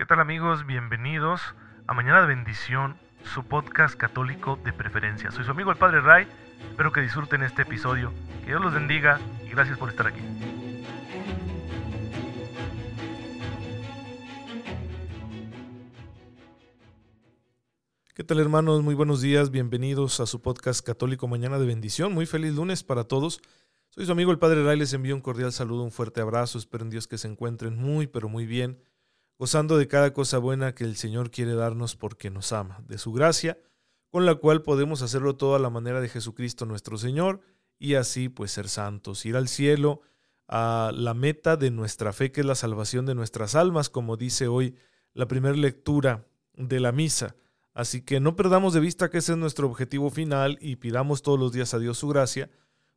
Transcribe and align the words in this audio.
¿Qué 0.00 0.06
tal 0.06 0.18
amigos? 0.18 0.64
Bienvenidos 0.64 1.42
a 1.86 1.92
Mañana 1.92 2.22
de 2.22 2.28
Bendición, 2.28 2.96
su 3.22 3.44
podcast 3.44 3.96
católico 3.96 4.58
de 4.64 4.72
preferencia. 4.72 5.30
Soy 5.30 5.44
su 5.44 5.50
amigo 5.50 5.70
el 5.70 5.76
Padre 5.76 6.00
Ray, 6.00 6.26
espero 6.70 6.90
que 6.90 7.02
disfruten 7.02 7.42
este 7.42 7.62
episodio, 7.62 8.10
que 8.40 8.46
Dios 8.46 8.62
los 8.62 8.72
bendiga 8.72 9.20
y 9.44 9.50
gracias 9.50 9.76
por 9.76 9.90
estar 9.90 10.06
aquí. 10.06 10.22
¿Qué 18.14 18.24
tal 18.24 18.40
hermanos? 18.40 18.82
Muy 18.82 18.94
buenos 18.94 19.20
días, 19.20 19.50
bienvenidos 19.50 20.18
a 20.20 20.24
su 20.24 20.40
podcast 20.40 20.82
católico 20.82 21.28
Mañana 21.28 21.58
de 21.58 21.66
Bendición. 21.66 22.14
Muy 22.14 22.24
feliz 22.24 22.54
lunes 22.54 22.82
para 22.84 23.04
todos. 23.04 23.42
Soy 23.90 24.06
su 24.06 24.12
amigo 24.12 24.32
el 24.32 24.38
Padre 24.38 24.64
Ray, 24.64 24.78
les 24.78 24.94
envío 24.94 25.14
un 25.14 25.20
cordial 25.20 25.52
saludo, 25.52 25.82
un 25.82 25.90
fuerte 25.90 26.22
abrazo, 26.22 26.56
espero 26.56 26.84
en 26.84 26.90
Dios 26.90 27.06
que 27.06 27.18
se 27.18 27.28
encuentren 27.28 27.76
muy, 27.76 28.06
pero 28.06 28.30
muy 28.30 28.46
bien, 28.46 28.78
gozando 29.40 29.78
de 29.78 29.88
cada 29.88 30.12
cosa 30.12 30.36
buena 30.36 30.74
que 30.74 30.84
el 30.84 30.96
Señor 30.96 31.30
quiere 31.30 31.54
darnos 31.54 31.96
porque 31.96 32.28
nos 32.28 32.52
ama, 32.52 32.84
de 32.86 32.98
su 32.98 33.10
gracia, 33.10 33.58
con 34.10 34.26
la 34.26 34.34
cual 34.34 34.60
podemos 34.60 35.00
hacerlo 35.00 35.36
todo 35.36 35.54
a 35.54 35.58
la 35.58 35.70
manera 35.70 36.02
de 36.02 36.10
Jesucristo 36.10 36.66
nuestro 36.66 36.98
Señor 36.98 37.40
y 37.78 37.94
así 37.94 38.28
pues 38.28 38.50
ser 38.50 38.68
santos, 38.68 39.24
ir 39.24 39.38
al 39.38 39.48
cielo, 39.48 40.02
a 40.46 40.92
la 40.94 41.14
meta 41.14 41.56
de 41.56 41.70
nuestra 41.70 42.12
fe 42.12 42.32
que 42.32 42.42
es 42.42 42.46
la 42.46 42.54
salvación 42.54 43.06
de 43.06 43.14
nuestras 43.14 43.54
almas, 43.54 43.88
como 43.88 44.18
dice 44.18 44.46
hoy 44.46 44.76
la 45.14 45.26
primera 45.26 45.56
lectura 45.56 46.26
de 46.52 46.78
la 46.78 46.92
misa. 46.92 47.34
Así 47.72 48.02
que 48.02 48.20
no 48.20 48.36
perdamos 48.36 48.74
de 48.74 48.80
vista 48.80 49.08
que 49.08 49.18
ese 49.18 49.32
es 49.32 49.38
nuestro 49.38 49.68
objetivo 49.68 50.10
final 50.10 50.58
y 50.60 50.76
pidamos 50.76 51.22
todos 51.22 51.40
los 51.40 51.50
días 51.50 51.72
a 51.72 51.78
Dios 51.78 51.96
su 51.96 52.08
gracia 52.08 52.50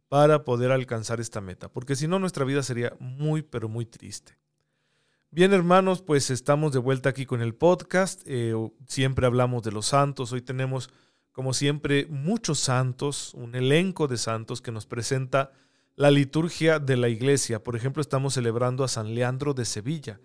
para 0.09 0.43
poder 0.43 0.73
alcanzar 0.73 1.21
esta 1.21 1.39
meta, 1.39 1.69
porque 1.71 1.95
si 1.95 2.09
no 2.09 2.19
nuestra 2.19 2.43
vida 2.43 2.63
sería 2.63 2.97
muy, 2.99 3.43
pero 3.43 3.69
muy 3.69 3.85
triste. 3.85 4.37
Bien 5.35 5.51
hermanos, 5.51 6.03
pues 6.03 6.29
estamos 6.29 6.73
de 6.73 6.77
vuelta 6.77 7.09
aquí 7.09 7.25
con 7.25 7.41
el 7.41 7.55
podcast, 7.55 8.21
eh, 8.27 8.53
siempre 8.87 9.25
hablamos 9.25 9.63
de 9.63 9.71
los 9.71 9.87
santos, 9.87 10.31
hoy 10.31 10.43
tenemos 10.43 10.91
como 11.31 11.55
siempre 11.55 12.05
muchos 12.05 12.59
santos, 12.59 13.33
un 13.33 13.55
elenco 13.55 14.07
de 14.07 14.17
santos 14.17 14.61
que 14.61 14.71
nos 14.71 14.85
presenta 14.85 15.51
la 15.95 16.11
liturgia 16.11 16.77
de 16.77 16.97
la 16.97 17.09
iglesia. 17.09 17.63
Por 17.63 17.75
ejemplo, 17.75 17.99
estamos 17.99 18.35
celebrando 18.35 18.83
a 18.83 18.87
San 18.87 19.15
Leandro 19.15 19.55
de 19.55 19.65
Sevilla, 19.65 20.19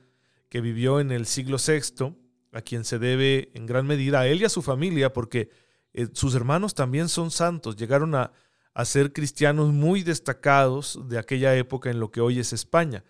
que 0.50 0.60
vivió 0.60 1.00
en 1.00 1.10
el 1.10 1.24
siglo 1.24 1.56
VI 1.56 2.14
a 2.52 2.60
quien 2.60 2.84
se 2.84 2.98
debe 2.98 3.50
en 3.54 3.64
gran 3.64 3.86
medida 3.86 4.20
a 4.20 4.26
él 4.26 4.42
y 4.42 4.44
a 4.44 4.50
su 4.50 4.60
familia, 4.60 5.14
porque 5.14 5.48
eh, 5.94 6.08
sus 6.12 6.34
hermanos 6.34 6.74
también 6.74 7.08
son 7.08 7.30
santos, 7.30 7.76
llegaron 7.76 8.14
a, 8.14 8.32
a 8.74 8.84
ser 8.84 9.14
cristianos 9.14 9.72
muy 9.72 10.02
destacados 10.02 11.00
de 11.08 11.18
aquella 11.18 11.56
época 11.56 11.90
en 11.90 11.98
lo 11.98 12.10
que 12.10 12.20
hoy 12.20 12.40
es 12.40 12.52
España. 12.52 13.04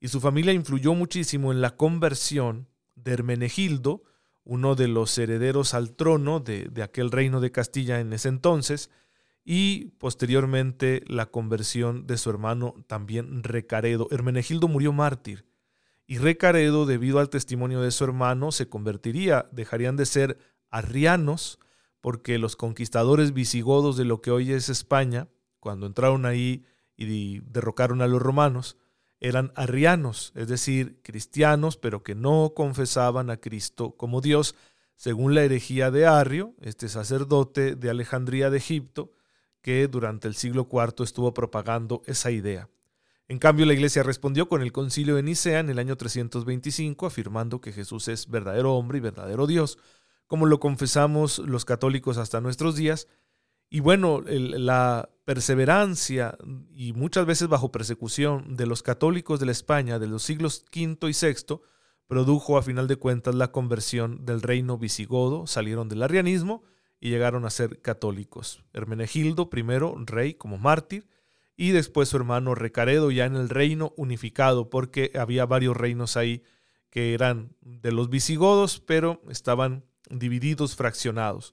Y 0.00 0.08
su 0.08 0.20
familia 0.20 0.52
influyó 0.52 0.94
muchísimo 0.94 1.52
en 1.52 1.60
la 1.60 1.76
conversión 1.76 2.68
de 2.96 3.12
Hermenegildo, 3.12 4.02
uno 4.42 4.74
de 4.74 4.88
los 4.88 5.16
herederos 5.18 5.74
al 5.74 5.94
trono 5.94 6.40
de, 6.40 6.64
de, 6.64 6.82
aquel 6.82 7.10
reino 7.10 7.40
de 7.40 7.52
Castilla 7.52 8.00
en 8.00 8.12
ese 8.12 8.28
entonces, 8.28 8.90
y 9.44 9.92
posteriormente 9.98 11.02
la 11.06 11.26
conversión 11.26 12.06
de 12.06 12.16
su 12.16 12.30
hermano 12.30 12.74
también 12.86 13.42
Recaredo. 13.44 14.08
Hermenegildo 14.10 14.66
murió 14.66 14.92
mártir 14.92 15.50
y 16.10 16.18
Recaredo, 16.18 16.86
debido 16.86 17.20
al 17.20 17.28
testimonio 17.28 17.82
de 17.82 17.92
su 17.92 18.02
hermano, 18.02 18.50
se 18.50 18.68
convertiría, 18.68 19.48
dejarían 19.52 19.94
de 19.94 20.06
ser 20.06 20.38
arrianos, 20.68 21.60
porque 22.00 22.36
los 22.38 22.56
conquistadores 22.56 23.32
visigodos 23.32 23.96
de 23.96 24.04
lo 24.04 24.20
que 24.20 24.32
hoy 24.32 24.50
es 24.50 24.68
España, 24.68 25.28
cuando 25.60 25.86
entraron 25.86 26.26
ahí 26.26 26.64
y 26.96 27.38
derrocaron 27.42 28.02
a 28.02 28.08
los 28.08 28.20
romanos, 28.20 28.76
eran 29.20 29.52
arrianos, 29.54 30.32
es 30.34 30.48
decir, 30.48 31.00
cristianos, 31.02 31.76
pero 31.76 32.02
que 32.02 32.14
no 32.14 32.52
confesaban 32.56 33.30
a 33.30 33.36
Cristo 33.36 33.94
como 33.96 34.20
Dios, 34.20 34.54
según 34.96 35.34
la 35.34 35.44
herejía 35.44 35.90
de 35.90 36.06
Arrio, 36.06 36.54
este 36.60 36.88
sacerdote 36.88 37.76
de 37.76 37.90
Alejandría 37.90 38.50
de 38.50 38.58
Egipto, 38.58 39.12
que 39.62 39.88
durante 39.88 40.26
el 40.26 40.34
siglo 40.34 40.68
IV 40.70 41.04
estuvo 41.04 41.34
propagando 41.34 42.02
esa 42.06 42.30
idea. 42.30 42.68
En 43.28 43.38
cambio, 43.38 43.64
la 43.64 43.74
Iglesia 43.74 44.02
respondió 44.02 44.48
con 44.48 44.60
el 44.60 44.72
concilio 44.72 45.14
de 45.16 45.22
Nicea 45.22 45.60
en 45.60 45.70
el 45.70 45.78
año 45.78 45.96
325, 45.96 47.06
afirmando 47.06 47.60
que 47.60 47.72
Jesús 47.72 48.08
es 48.08 48.28
verdadero 48.28 48.74
hombre 48.74 48.98
y 48.98 49.00
verdadero 49.00 49.46
Dios, 49.46 49.78
como 50.26 50.46
lo 50.46 50.60
confesamos 50.60 51.38
los 51.38 51.64
católicos 51.64 52.16
hasta 52.16 52.40
nuestros 52.40 52.74
días. 52.74 53.06
Y 53.70 53.78
bueno, 53.80 54.20
la 54.26 55.08
perseverancia 55.24 56.36
y 56.74 56.92
muchas 56.92 57.24
veces 57.24 57.46
bajo 57.46 57.70
persecución 57.70 58.56
de 58.56 58.66
los 58.66 58.82
católicos 58.82 59.38
de 59.38 59.46
la 59.46 59.52
España 59.52 60.00
de 60.00 60.08
los 60.08 60.24
siglos 60.24 60.64
V 60.74 61.08
y 61.08 61.12
VI 61.12 61.60
produjo 62.08 62.58
a 62.58 62.62
final 62.62 62.88
de 62.88 62.96
cuentas 62.96 63.36
la 63.36 63.52
conversión 63.52 64.26
del 64.26 64.42
reino 64.42 64.76
visigodo, 64.76 65.46
salieron 65.46 65.88
del 65.88 66.02
arrianismo 66.02 66.64
y 66.98 67.10
llegaron 67.10 67.44
a 67.44 67.50
ser 67.50 67.80
católicos. 67.80 68.64
Hermenegildo, 68.72 69.48
primero 69.48 69.94
rey 70.04 70.34
como 70.34 70.58
mártir, 70.58 71.06
y 71.56 71.70
después 71.70 72.08
su 72.08 72.16
hermano 72.16 72.56
Recaredo 72.56 73.12
ya 73.12 73.26
en 73.26 73.36
el 73.36 73.48
reino 73.48 73.92
unificado, 73.96 74.68
porque 74.68 75.12
había 75.14 75.46
varios 75.46 75.76
reinos 75.76 76.16
ahí 76.16 76.42
que 76.90 77.14
eran 77.14 77.54
de 77.60 77.92
los 77.92 78.10
visigodos, 78.10 78.80
pero 78.80 79.22
estaban 79.28 79.84
divididos, 80.10 80.74
fraccionados. 80.74 81.52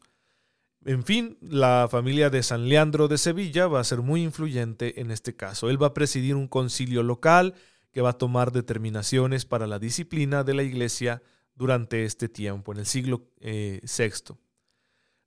En 0.86 1.04
fin, 1.04 1.38
la 1.42 1.88
familia 1.90 2.30
de 2.30 2.44
San 2.44 2.70
Leandro 2.70 3.08
de 3.08 3.18
Sevilla 3.18 3.68
va 3.68 3.80
a 3.80 3.84
ser 3.84 4.02
muy 4.02 4.24
influyente 4.24 5.02
en 5.02 5.12
este 5.12 5.36
caso. 5.36 5.70
Él 5.70 5.82
va 5.82 5.88
a 5.88 5.94
presidir 5.94 6.36
un 6.36 6.48
concilio 6.48 7.04
local 7.04 7.56
que 7.92 8.02
va 8.02 8.12
a 8.12 8.18
tomar 8.18 8.52
determinaciones 8.52 9.46
para 9.46 9.68
la 9.68 9.80
disciplina 9.80 10.44
de 10.44 10.54
la 10.54 10.64
iglesia 10.64 11.22
durante 11.56 12.06
este 12.06 12.30
tiempo, 12.30 12.72
en 12.72 12.80
el 12.80 12.86
siglo 12.86 13.28
eh, 13.40 13.82
VI. 13.84 14.36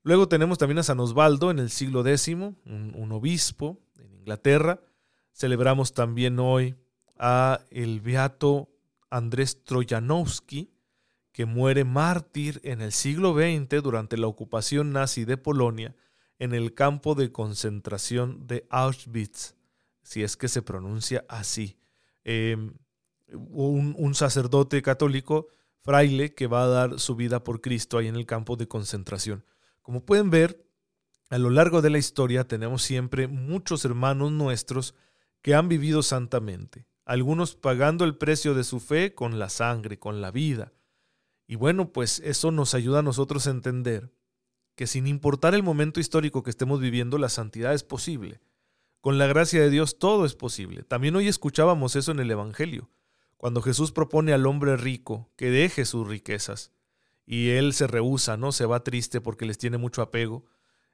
Luego 0.03 0.28
tenemos 0.28 0.56
también 0.56 0.78
a 0.78 0.83
San 0.83 1.00
Osvaldo 1.00 1.50
en 1.50 1.59
el 1.59 1.71
siglo 1.71 2.06
X, 2.06 2.28
un, 2.28 2.55
un 2.65 3.12
obispo 3.12 3.81
Inglaterra. 4.21 4.81
Celebramos 5.33 5.93
también 5.93 6.39
hoy 6.39 6.77
a 7.19 7.60
el 7.71 8.00
beato 8.00 8.69
Andrés 9.10 9.65
Trojanowski, 9.65 10.71
que 11.32 11.46
muere 11.46 11.84
mártir 11.84 12.60
en 12.64 12.80
el 12.80 12.92
siglo 12.92 13.34
XX 13.34 13.82
durante 13.82 14.16
la 14.16 14.26
ocupación 14.26 14.92
nazi 14.92 15.24
de 15.24 15.36
Polonia 15.36 15.94
en 16.38 16.54
el 16.54 16.74
campo 16.74 17.14
de 17.14 17.30
concentración 17.30 18.46
de 18.46 18.66
Auschwitz, 18.70 19.54
si 20.02 20.22
es 20.22 20.36
que 20.36 20.48
se 20.48 20.62
pronuncia 20.62 21.24
así. 21.28 21.78
Un, 22.24 22.74
un 23.98 24.14
sacerdote 24.14 24.82
católico, 24.82 25.48
fraile, 25.82 26.34
que 26.34 26.46
va 26.46 26.64
a 26.64 26.68
dar 26.68 26.98
su 26.98 27.14
vida 27.14 27.44
por 27.44 27.60
Cristo 27.60 27.98
ahí 27.98 28.08
en 28.08 28.16
el 28.16 28.26
campo 28.26 28.56
de 28.56 28.66
concentración. 28.66 29.44
Como 29.82 30.04
pueden 30.04 30.30
ver, 30.30 30.66
a 31.28 31.38
lo 31.38 31.50
largo 31.50 31.80
de 31.80 31.91
la 31.91 31.98
historia 31.98 32.48
tenemos 32.48 32.82
siempre 32.82 33.28
muchos 33.28 33.84
hermanos 33.84 34.32
nuestros 34.32 34.94
que 35.42 35.54
han 35.54 35.68
vivido 35.68 36.02
santamente, 36.02 36.86
algunos 37.04 37.54
pagando 37.54 38.04
el 38.04 38.16
precio 38.16 38.54
de 38.54 38.64
su 38.64 38.80
fe 38.80 39.14
con 39.14 39.38
la 39.38 39.48
sangre, 39.48 39.98
con 39.98 40.20
la 40.20 40.30
vida. 40.30 40.72
Y 41.50 41.56
bueno, 41.56 41.93
pues 41.93 42.21
eso 42.21 42.53
nos 42.53 42.75
ayuda 42.75 43.00
a 43.00 43.03
nosotros 43.03 43.47
a 43.49 43.50
entender 43.50 44.12
que 44.77 44.87
sin 44.87 45.09
importar 45.09 45.55
el 45.55 45.65
momento 45.65 45.99
histórico 45.99 46.44
que 46.44 46.50
estemos 46.50 46.81
viviendo, 46.81 47.19
la 47.19 47.28
santidad 47.28 47.75
es 47.75 47.83
posible. 47.83 48.41
Con 49.00 49.19
la 49.19 49.27
gracia 49.27 49.60
de 49.60 49.71
Dios 49.71 49.99
todo 49.99 50.25
es 50.25 50.37
posible. 50.37 50.84
También 50.84 51.16
hoy 51.16 51.27
escuchábamos 51.27 51.97
eso 51.97 52.12
en 52.12 52.21
el 52.21 52.31
Evangelio, 52.31 52.89
cuando 53.37 53.62
Jesús 53.62 53.91
propone 53.91 54.33
al 54.33 54.47
hombre 54.47 54.77
rico 54.77 55.28
que 55.34 55.50
deje 55.50 55.84
sus 55.84 56.06
riquezas 56.06 56.71
y 57.27 57.49
él 57.50 57.72
se 57.72 57.89
rehúsa, 57.89 58.37
¿no? 58.37 58.53
Se 58.53 58.66
va 58.66 58.84
triste 58.84 59.21
porque 59.21 59.44
les 59.44 59.59
tiene 59.59 59.77
mucho 59.77 60.03
apego 60.03 60.44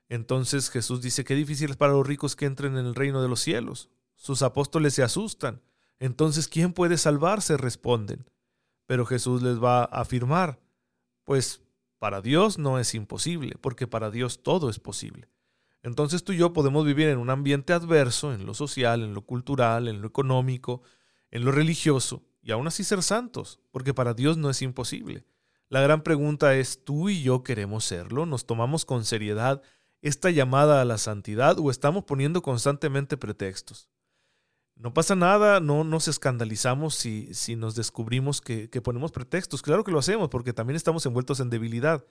entonces 0.08 0.70
Jesús 0.70 1.02
dice, 1.02 1.24
qué 1.24 1.34
difícil 1.34 1.70
es 1.70 1.76
para 1.76 1.92
los 1.92 2.06
ricos 2.06 2.36
que 2.36 2.46
entren 2.46 2.76
en 2.76 2.86
el 2.86 2.94
reino 2.94 3.22
de 3.22 3.28
los 3.28 3.40
cielos. 3.40 3.90
Sus 4.14 4.42
apóstoles 4.42 4.94
se 4.94 5.02
asustan. 5.02 5.62
Entonces, 5.98 6.48
¿quién 6.48 6.72
puede 6.72 6.96
salvarse? 6.96 7.56
responden. 7.56 8.30
Pero 8.86 9.04
Jesús 9.04 9.42
les 9.42 9.62
va 9.62 9.80
a 9.80 10.00
afirmar, 10.00 10.60
pues 11.24 11.62
para 11.98 12.20
Dios 12.20 12.58
no 12.58 12.78
es 12.78 12.94
imposible, 12.94 13.56
porque 13.60 13.86
para 13.86 14.10
Dios 14.10 14.42
todo 14.42 14.70
es 14.70 14.78
posible. 14.78 15.28
Entonces 15.82 16.24
tú 16.24 16.32
y 16.32 16.38
yo 16.38 16.52
podemos 16.52 16.84
vivir 16.84 17.08
en 17.08 17.18
un 17.18 17.30
ambiente 17.30 17.72
adverso, 17.72 18.32
en 18.32 18.46
lo 18.46 18.54
social, 18.54 19.02
en 19.02 19.14
lo 19.14 19.22
cultural, 19.22 19.88
en 19.88 20.00
lo 20.02 20.08
económico, 20.08 20.82
en 21.30 21.44
lo 21.44 21.52
religioso, 21.52 22.24
y 22.42 22.52
aún 22.52 22.66
así 22.66 22.84
ser 22.84 23.02
santos, 23.02 23.60
porque 23.70 23.94
para 23.94 24.14
Dios 24.14 24.36
no 24.36 24.50
es 24.50 24.62
imposible. 24.62 25.24
La 25.68 25.80
gran 25.80 26.02
pregunta 26.02 26.54
es, 26.54 26.84
¿tú 26.84 27.08
y 27.08 27.22
yo 27.22 27.42
queremos 27.42 27.84
serlo? 27.84 28.24
¿Nos 28.24 28.46
tomamos 28.46 28.84
con 28.84 29.04
seriedad 29.04 29.62
esta 30.00 30.30
llamada 30.30 30.80
a 30.80 30.84
la 30.84 30.98
santidad 30.98 31.58
o 31.58 31.70
estamos 31.70 32.04
poniendo 32.04 32.42
constantemente 32.42 33.16
pretextos? 33.16 33.88
No 34.76 34.92
pasa 34.94 35.16
nada, 35.16 35.58
no 35.60 35.84
nos 35.84 36.06
escandalizamos 36.06 36.94
si, 36.94 37.32
si 37.34 37.56
nos 37.56 37.74
descubrimos 37.74 38.40
que, 38.40 38.70
que 38.70 38.82
ponemos 38.82 39.10
pretextos. 39.10 39.62
Claro 39.62 39.84
que 39.84 39.90
lo 39.90 39.98
hacemos 39.98 40.28
porque 40.28 40.52
también 40.52 40.76
estamos 40.76 41.04
envueltos 41.06 41.40
en 41.40 41.50
debilidad. 41.50 42.04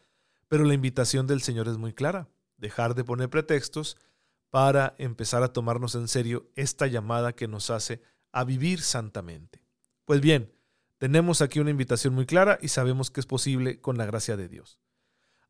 Pero 0.48 0.64
la 0.66 0.74
invitación 0.74 1.28
del 1.28 1.42
Señor 1.42 1.68
es 1.68 1.78
muy 1.78 1.94
clara. 1.94 2.28
Dejar 2.58 2.96
de 2.96 3.04
poner 3.04 3.30
pretextos 3.30 3.98
para 4.50 4.96
empezar 4.98 5.44
a 5.44 5.54
tomarnos 5.54 5.96
en 5.96 6.08
serio 6.08 6.50
esta 6.56 6.88
llamada 6.88 7.34
que 7.34 7.48
nos 7.48 7.70
hace 7.70 8.02
a 8.32 8.44
vivir 8.44 8.82
santamente. 8.82 9.62
Pues 10.06 10.22
bien, 10.22 10.52
Tenemos 10.98 11.42
aquí 11.42 11.60
una 11.60 11.72
invitación 11.72 12.14
muy 12.14 12.26
clara 12.26 12.58
y 12.62 12.70
sabemos 12.70 13.12
que 13.12 13.20
es 13.20 13.26
posible 13.26 13.82
con 13.82 13.98
la 13.98 14.06
gracia 14.06 14.38
de 14.38 14.48
Dios. 14.48 14.80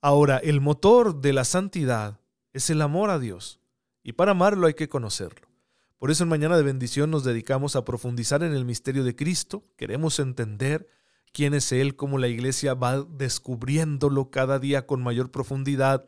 Ahora, 0.02 0.38
el 0.38 0.60
motor 0.60 1.22
de 1.22 1.34
la 1.34 1.46
santidad 1.46 2.20
es 2.54 2.70
el 2.70 2.82
amor 2.82 3.10
a 3.10 3.20
Dios 3.20 3.60
y 4.04 4.14
para 4.14 4.32
amarlo 4.32 4.68
hay 4.68 4.74
que 4.74 4.90
conocerlo. 4.90 5.48
Por 5.98 6.12
eso 6.12 6.24
en 6.24 6.30
Mañana 6.30 6.58
de 6.58 6.64
Bendición 6.64 7.10
nos 7.10 7.24
dedicamos 7.24 7.76
a 7.76 7.86
profundizar 7.86 8.44
en 8.44 8.54
el 8.54 8.66
misterio 8.66 9.04
de 9.04 9.16
Cristo, 9.16 9.66
queremos 9.78 10.20
entender 10.20 10.90
quién 11.32 11.54
es 11.54 11.72
Él, 11.72 11.96
cómo 11.96 12.18
la 12.18 12.28
iglesia 12.28 12.74
va 12.74 13.02
descubriéndolo 13.02 14.30
cada 14.30 14.60
día 14.60 14.86
con 14.86 15.02
mayor 15.02 15.32
profundidad, 15.32 16.06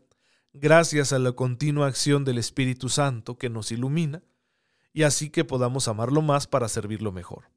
gracias 0.53 1.13
a 1.13 1.19
la 1.19 1.31
continua 1.31 1.87
acción 1.87 2.25
del 2.25 2.37
Espíritu 2.37 2.89
Santo 2.89 3.37
que 3.37 3.49
nos 3.49 3.71
ilumina, 3.71 4.23
y 4.93 5.03
así 5.03 5.29
que 5.29 5.45
podamos 5.45 5.87
amarlo 5.87 6.21
más 6.21 6.47
para 6.47 6.67
servirlo 6.67 7.11
mejor. 7.11 7.49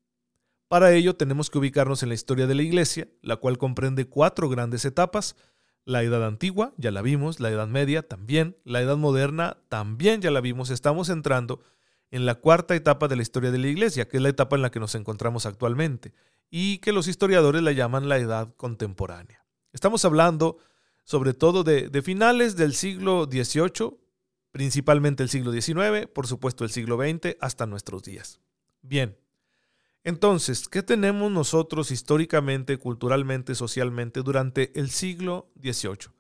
Para 0.69 0.93
ello 0.93 1.17
tenemos 1.17 1.51
que 1.51 1.59
ubicarnos 1.59 2.05
en 2.05 2.11
la 2.11 2.15
historia 2.15 2.47
de 2.47 2.55
la 2.55 2.63
Iglesia, 2.63 3.09
la 3.23 3.37
cual 3.37 3.59
comprende 3.59 4.05
cuatro 4.05 4.49
grandes 4.49 4.85
etapas. 4.85 5.35
La 5.85 6.05
Edad 6.05 6.25
Antigua, 6.25 6.75
ya 6.77 6.93
la 6.93 7.03
vimos, 7.03 7.41
la 7.41 7.51
Edad 7.51 7.67
Media 7.67 8.07
también, 8.07 8.57
la 8.65 8.81
Edad 8.81 8.97
Moderna 8.97 9.57
también 9.69 10.21
ya 10.21 10.31
la 10.31 10.41
vimos. 10.41 10.71
Estamos 10.71 11.09
entrando 11.09 11.61
en 12.11 12.27
la 12.27 12.37
cuarta 12.37 12.75
etapa 12.75 13.09
de 13.09 13.17
la 13.17 13.23
historia 13.23 13.51
de 13.51 13.59
la 13.59 13.69
Iglesia, 13.69 14.09
que 14.09 14.17
es 14.17 14.23
la 14.23 14.29
etapa 14.29 14.57
en 14.57 14.63
la 14.63 14.71
que 14.71 14.81
nos 14.81 14.95
encontramos 14.95 15.47
actualmente, 15.47 16.13
y 16.51 16.79
que 16.79 16.93
los 16.93 17.07
historiadores 17.07 17.63
la 17.63 17.73
llaman 17.73 18.09
la 18.09 18.19
Edad 18.19 18.55
Contemporánea. 18.57 19.45
Estamos 19.73 20.05
hablando 20.05 20.59
sobre 21.05 21.35
todo 21.35 21.65
de, 21.65 22.03
finales 22.03 22.57
del 22.57 22.75
siglo 22.75 23.25
XVIII, 23.25 23.99
principalmente 24.53 25.23
el 25.23 25.29
siglo 25.29 25.53
XIX, 25.53 26.07
por 26.13 26.27
supuesto 26.27 26.65
el 26.65 26.71
siglo 26.71 26.97
XX, 26.97 27.37
hasta 27.41 27.67
nuestros 27.67 28.03
días. 28.03 28.41
Bien, 28.83 29.17
entonces, 30.05 30.69
¿qué 30.69 30.83
tenemos 30.83 31.31
nosotros 31.31 31.91
históricamente, 31.91 32.79
culturalmente, 32.79 33.55
socialmente 33.55 34.23
durante 34.23 34.79
el 34.79 34.91
siglo 34.91 35.51
XVIII? 35.61 36.13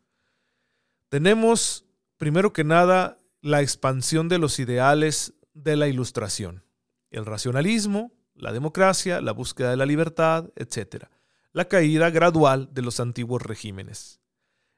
Tenemos, 1.08 1.86
primero 2.16 2.52
que 2.52 2.64
nada, 2.64 3.19
la 3.43 3.62
expansión 3.62 4.28
de 4.28 4.38
los 4.38 4.58
ideales 4.58 5.34
de 5.55 5.76
la 5.76 5.88
ilustración, 5.88 6.64
el 7.11 7.26
racionalismo, 7.26 8.12
la 8.35 8.52
democracia, 8.52 9.20
la 9.20 9.32
búsqueda 9.32 9.70
de 9.70 9.76
la 9.76 9.87
libertad, 9.87 10.50
etc. 10.56 11.05
La 11.52 11.67
caída 11.67 12.11
gradual 12.11 12.69
de 12.73 12.82
los 12.82 13.00
antiguos 13.00 13.43
regímenes. 13.43 14.20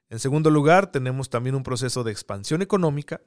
En 0.09 0.19
segundo 0.19 0.51
lugar, 0.51 0.91
tenemos 0.93 1.31
también 1.31 1.55
un 1.55 1.63
proceso 1.63 2.05
de 2.05 2.13
expansión 2.13 2.61
económica. 2.61 3.23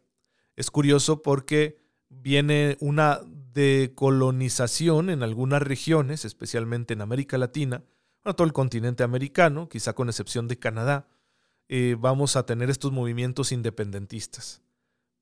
Es 0.55 0.69
curioso 0.69 1.21
porque 1.21 1.79
viene 2.09 2.77
una 2.79 3.21
decolonización 3.53 5.09
en 5.09 5.23
algunas 5.23 5.61
regiones, 5.61 6.25
especialmente 6.25 6.93
en 6.93 7.01
América 7.01 7.37
Latina, 7.37 7.83
bueno, 8.23 8.35
todo 8.35 8.47
el 8.47 8.53
continente 8.53 9.03
americano, 9.03 9.69
quizá 9.69 9.93
con 9.93 10.09
excepción 10.09 10.47
de 10.47 10.57
Canadá, 10.57 11.07
eh, 11.67 11.95
vamos 11.99 12.35
a 12.35 12.45
tener 12.45 12.69
estos 12.69 12.91
movimientos 12.91 13.51
independentistas. 13.51 14.61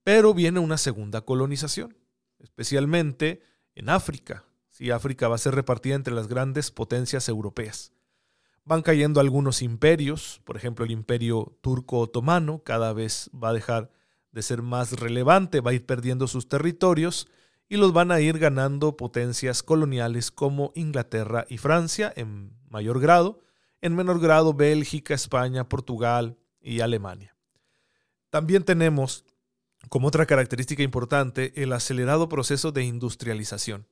Pero 0.04 0.34
viene 0.34 0.60
una 0.60 0.78
segunda 0.78 1.22
colonización, 1.22 1.96
especialmente 2.44 3.42
en 3.74 3.90
África. 3.90 4.46
Si 4.70 4.92
África 4.92 5.28
va 5.28 5.36
a 5.36 5.40
ser 5.40 5.56
repartida 5.56 5.96
entre 5.96 6.14
las 6.14 6.28
grandes 6.28 6.70
potencias 6.70 7.28
europeas. 7.30 7.94
Van 8.66 8.82
cayendo 8.82 9.20
algunos 9.20 9.62
imperios, 9.62 10.42
por 10.46 10.56
ejemplo 10.56 10.86
el 10.86 10.92
imperio 10.92 11.58
turco-otomano 11.62 12.64
cada 12.64 12.94
vez 12.94 13.30
va 13.34 13.50
a 13.50 13.54
dejar 13.54 13.92
de 14.32 14.42
ser 14.42 14.62
más 14.62 14.94
relevante, 14.94 15.62
va 15.62 15.72
a 15.72 15.74
ir 15.74 15.86
perdiendo 15.86 16.28
sus 16.28 16.48
territorios 16.48 17.28
y 17.68 17.78
los 17.78 17.94
van 17.94 18.12
a 18.12 18.20
ir 18.22 18.40
ganando 18.40 18.98
potencias 18.98 19.64
coloniales 19.64 20.32
como 20.32 20.72
Inglaterra 20.76 21.46
y 21.50 21.58
Francia 21.58 22.12
en 22.16 22.54
mayor 22.70 23.00
grado, 23.00 23.42
en 23.82 23.96
menor 23.96 24.20
grado 24.20 24.54
Bélgica, 24.54 25.14
España, 25.14 25.68
Portugal 25.68 26.38
y 26.62 26.80
Alemania. 26.80 27.36
También 28.30 28.64
tenemos 28.64 29.26
como 29.90 30.08
otra 30.08 30.26
característica 30.26 30.84
importante 30.84 31.54
el 31.62 31.74
acelerado 31.74 32.30
proceso 32.30 32.72
de 32.72 32.84
industrialización, 32.84 33.88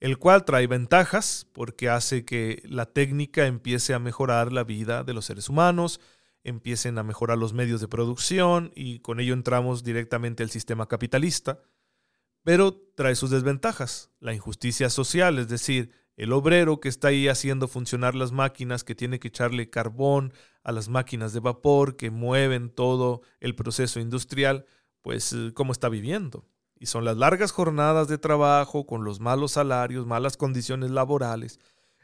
el 0.00 0.18
cual 0.18 0.44
trae 0.44 0.66
ventajas 0.66 1.46
porque 1.52 1.88
hace 1.88 2.24
que 2.24 2.62
la 2.64 2.86
técnica 2.86 3.46
empiece 3.46 3.94
a 3.94 3.98
mejorar 3.98 4.52
la 4.52 4.64
vida 4.64 5.04
de 5.04 5.14
los 5.14 5.24
seres 5.26 5.48
humanos, 5.48 6.00
empiecen 6.44 6.98
a 6.98 7.02
mejorar 7.02 7.38
los 7.38 7.52
medios 7.52 7.80
de 7.80 7.88
producción 7.88 8.72
y 8.74 9.00
con 9.00 9.20
ello 9.20 9.34
entramos 9.34 9.82
directamente 9.82 10.42
al 10.42 10.50
sistema 10.50 10.86
capitalista, 10.86 11.60
pero 12.42 12.72
trae 12.94 13.16
sus 13.16 13.30
desventajas, 13.30 14.10
la 14.20 14.32
injusticia 14.32 14.88
social, 14.90 15.38
es 15.38 15.48
decir, 15.48 15.90
el 16.16 16.32
obrero 16.32 16.80
que 16.80 16.88
está 16.88 17.08
ahí 17.08 17.28
haciendo 17.28 17.68
funcionar 17.68 18.14
las 18.14 18.32
máquinas, 18.32 18.84
que 18.84 18.94
tiene 18.94 19.18
que 19.18 19.28
echarle 19.28 19.68
carbón 19.68 20.32
a 20.62 20.72
las 20.72 20.88
máquinas 20.88 21.32
de 21.32 21.40
vapor, 21.40 21.96
que 21.96 22.10
mueven 22.10 22.70
todo 22.70 23.20
el 23.40 23.54
proceso 23.54 24.00
industrial, 24.00 24.64
pues 25.06 25.32
eh, 25.32 25.52
cómo 25.54 25.70
está 25.70 25.88
viviendo. 25.88 26.44
Y 26.80 26.86
son 26.86 27.04
las 27.04 27.16
largas 27.16 27.52
jornadas 27.52 28.08
de 28.08 28.18
trabajo 28.18 28.86
con 28.86 29.04
los 29.04 29.20
malos 29.20 29.52
salarios, 29.52 30.04
malas 30.04 30.36
condiciones 30.36 30.90
laborales, 30.90 31.60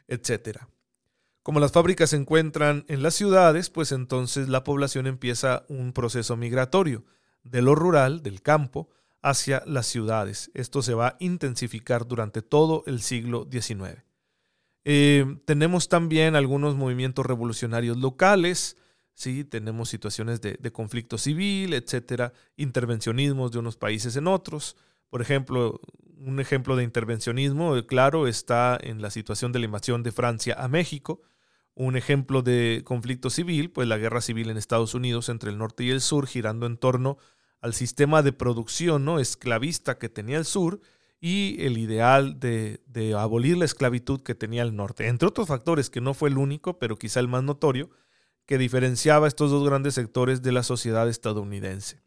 etcétera. 0.07 0.69
Como 1.41 1.59
las 1.59 1.73
fábricas 1.73 2.11
se 2.11 2.15
encuentran 2.15 2.85
en 2.87 3.03
las 3.03 3.13
ciudades, 3.13 3.69
pues 3.69 3.91
entonces 3.91 4.47
la 4.47 4.63
población 4.63 5.05
empieza 5.05 5.65
un 5.67 5.91
proceso 5.91 6.37
migratorio 6.37 7.03
de 7.43 7.61
lo 7.61 7.75
rural, 7.75 8.23
del 8.23 8.41
campo, 8.41 8.87
hacia 9.21 9.63
las 9.65 9.85
ciudades. 9.85 10.49
Esto 10.53 10.81
se 10.81 10.93
va 10.93 11.07
a 11.07 11.17
intensificar 11.19 12.07
durante 12.07 12.41
todo 12.41 12.85
el 12.87 13.01
siglo 13.01 13.49
XIX. 13.51 14.01
Eh, 14.85 15.25
tenemos 15.43 15.89
también 15.89 16.37
algunos 16.37 16.77
movimientos 16.77 17.25
revolucionarios 17.25 17.97
locales, 17.97 18.77
¿sí? 19.13 19.43
tenemos 19.43 19.89
situaciones 19.89 20.41
de, 20.41 20.57
de, 20.59 20.71
conflicto 20.71 21.17
civil, 21.17 21.73
etcétera, 21.73 22.33
intervencionismos 22.57 23.51
de 23.51 23.59
unos 23.59 23.77
países 23.77 24.15
en 24.15 24.27
otros. 24.27 24.75
Por 25.09 25.21
ejemplo, 25.21 25.79
un 26.25 26.39
ejemplo 26.39 26.75
de 26.75 26.83
intervencionismo, 26.83 27.75
eh, 27.75 27.85
claro, 27.85 28.27
está 28.27 28.77
en 28.81 29.01
la 29.01 29.11
situación 29.11 29.51
de 29.51 29.59
la 29.59 29.65
invasión 29.65 30.03
de 30.03 30.11
Francia 30.11 30.55
a 30.57 30.67
México, 30.67 31.21
un 31.75 31.97
ejemplo 31.97 32.41
de 32.41 32.81
conflicto 32.85 33.29
civil, 33.29 33.71
pues 33.71 33.87
la 33.87 33.97
guerra 33.97 34.21
civil 34.21 34.49
en 34.49 34.57
Estados 34.57 34.93
Unidos 34.93 35.29
entre 35.29 35.49
el 35.49 35.57
norte 35.57 35.83
y 35.83 35.89
el 35.89 36.01
sur, 36.01 36.27
girando 36.27 36.65
en 36.65 36.77
torno 36.77 37.17
al 37.61 37.73
sistema 37.73 38.21
de 38.21 38.33
producción 38.33 39.05
¿no? 39.05 39.19
esclavista 39.19 39.97
que 39.97 40.09
tenía 40.09 40.37
el 40.37 40.45
sur 40.45 40.81
y 41.19 41.55
el 41.65 41.77
ideal 41.77 42.39
de, 42.39 42.81
de, 42.85 43.13
abolir 43.13 43.57
la 43.57 43.65
esclavitud 43.65 44.21
que 44.21 44.35
tenía 44.35 44.61
el 44.61 44.75
norte. 44.75 45.07
Entre 45.07 45.27
otros 45.27 45.47
factores, 45.47 45.89
que 45.89 46.01
no 46.01 46.13
fue 46.13 46.29
el 46.29 46.37
único, 46.37 46.77
pero 46.77 46.97
quizá 46.97 47.21
el 47.21 47.29
más 47.29 47.43
notorio, 47.43 47.89
que 48.45 48.57
diferenciaba 48.57 49.27
estos 49.27 49.51
dos 49.51 49.65
grandes 49.65 49.93
sectores 49.93 50.41
de 50.41 50.51
la 50.51 50.63
sociedad 50.63 51.07
estadounidense. 51.07 52.01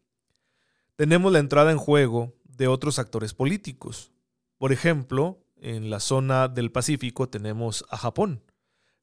Tenemos 0.95 1.31
la 1.31 1.39
entrada 1.39 1.71
en 1.71 1.77
juego 1.77 2.33
de 2.43 2.67
otros 2.67 2.99
actores 2.99 3.33
políticos. 3.33 4.11
Por 4.57 4.71
ejemplo, 4.71 5.39
en 5.55 5.89
la 5.89 5.99
zona 5.99 6.47
del 6.47 6.71
Pacífico 6.71 7.29
tenemos 7.29 7.85
a 7.89 7.97
Japón. 7.97 8.43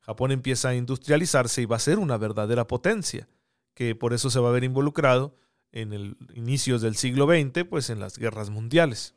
Japón 0.01 0.33
empieza 0.33 0.69
a 0.69 0.75
industrializarse 0.75 1.63
y 1.63 1.67
va 1.67 1.77
a 1.77 1.81
ser 1.81 1.99
una 1.99 2.17
verdadera 2.17 2.67
potencia, 2.67 3.29
que 3.75 3.95
por 3.95 4.13
eso 4.13 4.31
se 4.31 4.39
va 4.39 4.51
a 4.51 4.53
ver 4.53 4.65
involucrado 4.65 5.37
en 5.73 5.93
el 5.93 6.17
inicios 6.35 6.83
del 6.83 6.95
siglo 6.95 7.27
XX, 7.27 7.65
pues 7.69 7.91
en 7.91 8.01
las 8.01 8.19
guerras 8.19 8.51
mundiales. 8.51 9.15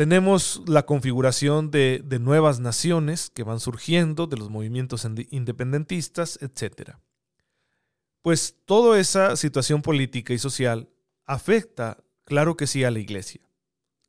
Tenemos 0.00 0.62
la 0.66 0.86
configuración 0.86 1.70
de, 1.70 2.00
de 2.02 2.18
nuevas 2.18 2.58
naciones 2.58 3.28
que 3.28 3.42
van 3.42 3.60
surgiendo, 3.60 4.26
de 4.26 4.38
los 4.38 4.48
movimientos 4.48 5.06
independentistas, 5.28 6.38
etc. 6.40 6.92
Pues 8.22 8.56
toda 8.64 8.98
esa 8.98 9.36
situación 9.36 9.82
política 9.82 10.32
y 10.32 10.38
social 10.38 10.88
afecta, 11.26 12.02
claro 12.24 12.56
que 12.56 12.66
sí, 12.66 12.82
a 12.82 12.90
la 12.90 12.98
iglesia. 12.98 13.42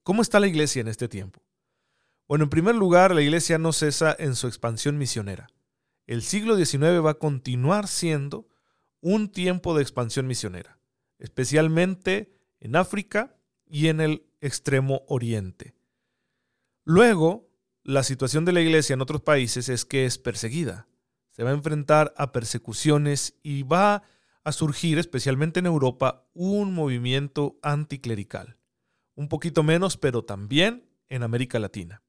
¿Cómo 0.04 0.22
está 0.22 0.40
la 0.40 0.48
iglesia 0.48 0.80
en 0.80 0.88
este 0.88 1.10
tiempo? 1.10 1.44
Bueno, 2.26 2.46
en 2.46 2.50
primer 2.52 2.76
lugar, 2.76 3.14
la 3.14 3.22
iglesia 3.22 3.58
no 3.58 3.74
cesa 3.74 4.16
en 4.18 4.36
su 4.36 4.48
expansión 4.48 4.98
misionera. 4.98 5.50
El 6.08 6.22
siglo 6.22 6.56
XIX 6.56 7.04
va 7.06 7.12
a 7.12 7.20
continuar 7.20 7.90
siendo 7.90 8.48
un 9.02 9.30
tiempo 9.30 9.76
de 9.76 9.82
expansión 9.82 10.26
misionera, 10.26 10.80
especialmente 11.20 12.32
en 12.62 12.78
África 12.78 13.36
y 13.66 13.90
en 13.90 14.00
el 14.00 14.24
extremo 14.40 15.04
oriente. 15.10 15.81
Luego, 16.84 17.50
la 17.84 18.04
situación 18.04 18.46
de 18.46 18.54
la 18.54 18.62
iglesia 18.62 18.94
en 18.94 19.02
otros 19.02 19.22
países 19.22 19.70
es 19.70 19.86
que 19.86 20.06
es 20.06 20.18
perseguida. 20.18 20.88
Se 21.32 21.44
va 21.44 21.52
a 21.52 21.54
enfrentar 21.54 22.14
a 22.18 22.32
persecuciones 22.32 23.36
y 23.44 23.64
va 23.64 24.04
a 24.44 24.52
surgir, 24.52 24.98
especialmente 24.98 25.60
en 25.60 25.66
Europa, 25.66 26.28
un 26.34 26.74
movimiento 26.74 27.58
anticlerical. 27.62 28.58
Un 29.16 29.30
poquito 29.30 29.64
menos, 29.64 29.98
pero 29.98 30.24
también 30.24 30.88
en 31.10 31.24
América 31.24 31.60
Latina 31.60 32.02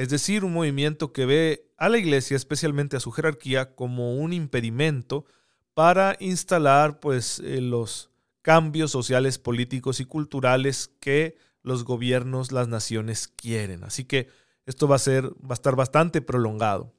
es 0.00 0.08
decir, 0.08 0.44
un 0.44 0.54
movimiento 0.54 1.12
que 1.12 1.26
ve 1.26 1.70
a 1.76 1.90
la 1.90 1.98
iglesia, 1.98 2.34
especialmente 2.34 2.96
a 2.96 3.00
su 3.00 3.10
jerarquía, 3.10 3.74
como 3.74 4.14
un 4.14 4.32
impedimento 4.32 5.26
para 5.74 6.16
instalar 6.20 7.00
pues, 7.00 7.38
eh, 7.40 7.60
los 7.60 8.10
cambios 8.40 8.90
sociales, 8.90 9.38
políticos 9.38 10.00
y 10.00 10.06
culturales 10.06 10.90
que 11.00 11.36
los 11.62 11.84
gobiernos, 11.84 12.52
las 12.52 12.68
naciones 12.68 13.28
quieren. 13.28 13.84
Así 13.84 14.04
que 14.04 14.28
esto 14.66 14.88
va 14.88 14.96
a, 14.96 15.00
ser, 15.00 15.26
va 15.26 15.50
a 15.50 15.54
estar 15.54 15.76
bastante 15.76 16.22
prolongado. 16.22 16.94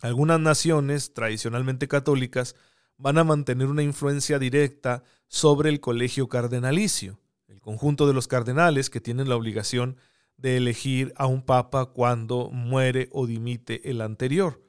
Algunas 0.00 0.40
naciones, 0.40 1.14
tradicionalmente 1.14 1.88
católicas, 1.88 2.54
van 2.98 3.18
a 3.18 3.24
mantener 3.24 3.68
una 3.68 3.82
influencia 3.82 4.38
directa 4.38 5.02
sobre 5.28 5.68
el 5.70 5.80
colegio 5.80 6.28
cardenalicio, 6.28 7.20
el 7.48 7.60
conjunto 7.60 8.06
de 8.06 8.14
los 8.14 8.28
cardenales 8.28 8.90
que 8.90 9.00
tienen 9.00 9.28
la 9.28 9.36
obligación 9.36 9.96
de 10.36 10.56
elegir 10.56 11.12
a 11.16 11.26
un 11.26 11.42
papa 11.42 11.86
cuando 11.86 12.50
muere 12.50 13.08
o 13.12 13.26
dimite 13.26 13.90
el 13.90 14.00
anterior. 14.00 14.62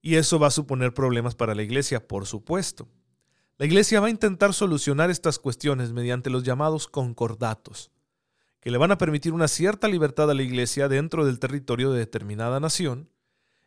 Y 0.00 0.16
eso 0.16 0.38
va 0.38 0.48
a 0.48 0.52
suponer 0.52 0.94
problemas 0.94 1.34
para 1.34 1.54
la 1.54 1.62
iglesia, 1.62 2.06
por 2.06 2.26
supuesto. 2.26 2.88
La 3.56 3.66
iglesia 3.66 4.00
va 4.00 4.08
a 4.08 4.10
intentar 4.10 4.52
solucionar 4.52 5.10
estas 5.10 5.38
cuestiones 5.38 5.92
mediante 5.92 6.30
los 6.30 6.42
llamados 6.42 6.88
concordatos, 6.88 7.90
que 8.64 8.70
le 8.70 8.78
van 8.78 8.90
a 8.90 8.96
permitir 8.96 9.34
una 9.34 9.46
cierta 9.46 9.88
libertad 9.88 10.30
a 10.30 10.34
la 10.34 10.42
iglesia 10.42 10.88
dentro 10.88 11.26
del 11.26 11.38
territorio 11.38 11.92
de 11.92 11.98
determinada 11.98 12.60
nación, 12.60 13.10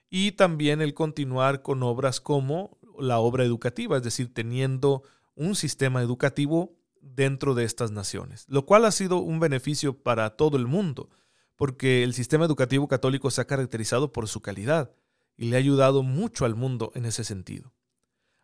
y 0.10 0.32
también 0.32 0.82
el 0.82 0.96
continuar 0.96 1.62
con 1.62 1.84
obras 1.84 2.20
como 2.20 2.80
la 2.98 3.20
obra 3.20 3.44
educativa, 3.44 3.98
es 3.98 4.02
decir, 4.02 4.34
teniendo 4.34 5.04
un 5.36 5.54
sistema 5.54 6.02
educativo 6.02 6.80
dentro 7.00 7.54
de 7.54 7.64
estas 7.64 7.92
naciones, 7.92 8.46
lo 8.50 8.66
cual 8.66 8.86
ha 8.86 8.92
sido 8.92 9.20
un 9.20 9.40
beneficio 9.40 10.02
para 10.02 10.32
todo 10.32 10.58
el 10.58 10.66
mundo, 10.66 11.12
porque 11.56 12.02
el 12.02 12.16
sistema 12.16 12.46
educativo 12.46 12.88
católico 12.88 13.30
se 13.30 13.42
ha 13.42 13.46
caracterizado 13.46 14.12
por 14.12 14.28
su 14.28 14.42
calidad 14.42 14.96
y 15.36 15.52
le 15.52 15.58
ha 15.58 15.60
ayudado 15.60 16.02
mucho 16.02 16.44
al 16.44 16.56
mundo 16.56 16.92
en 16.96 17.06
ese 17.06 17.24
sentido. 17.24 17.72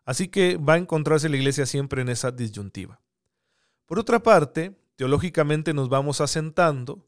Así 0.06 0.28
que 0.28 0.58
va 0.58 0.74
a 0.74 0.78
encontrarse 0.78 1.30
la 1.30 1.38
iglesia 1.38 1.66
siempre 1.66 2.04
en 2.04 2.10
esa 2.10 2.30
disyuntiva. 2.30 3.02
Por 3.88 3.98
otra 3.98 4.22
parte, 4.22 4.83
teológicamente 5.04 5.74
nos 5.74 5.90
vamos 5.90 6.22
asentando, 6.22 7.06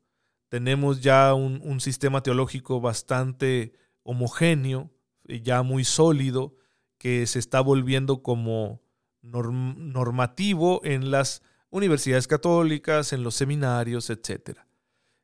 tenemos 0.50 1.00
ya 1.00 1.34
un, 1.34 1.80
sistema 1.80 2.22
teológico 2.22 2.82
bastante 2.82 3.72
homogéneo, 4.04 4.92
ya 5.24 5.64
muy 5.64 5.86
sólido, 5.86 6.58
que 6.98 7.26
se 7.26 7.40
está 7.40 7.62
volviendo 7.62 8.22
como 8.22 8.82
normativo 9.22 10.82
en 10.84 11.10
las 11.10 11.42
universidades 11.70 12.28
católicas, 12.28 13.14
en 13.14 13.24
los 13.24 13.36
seminarios, 13.36 14.10
etc. 14.10 14.60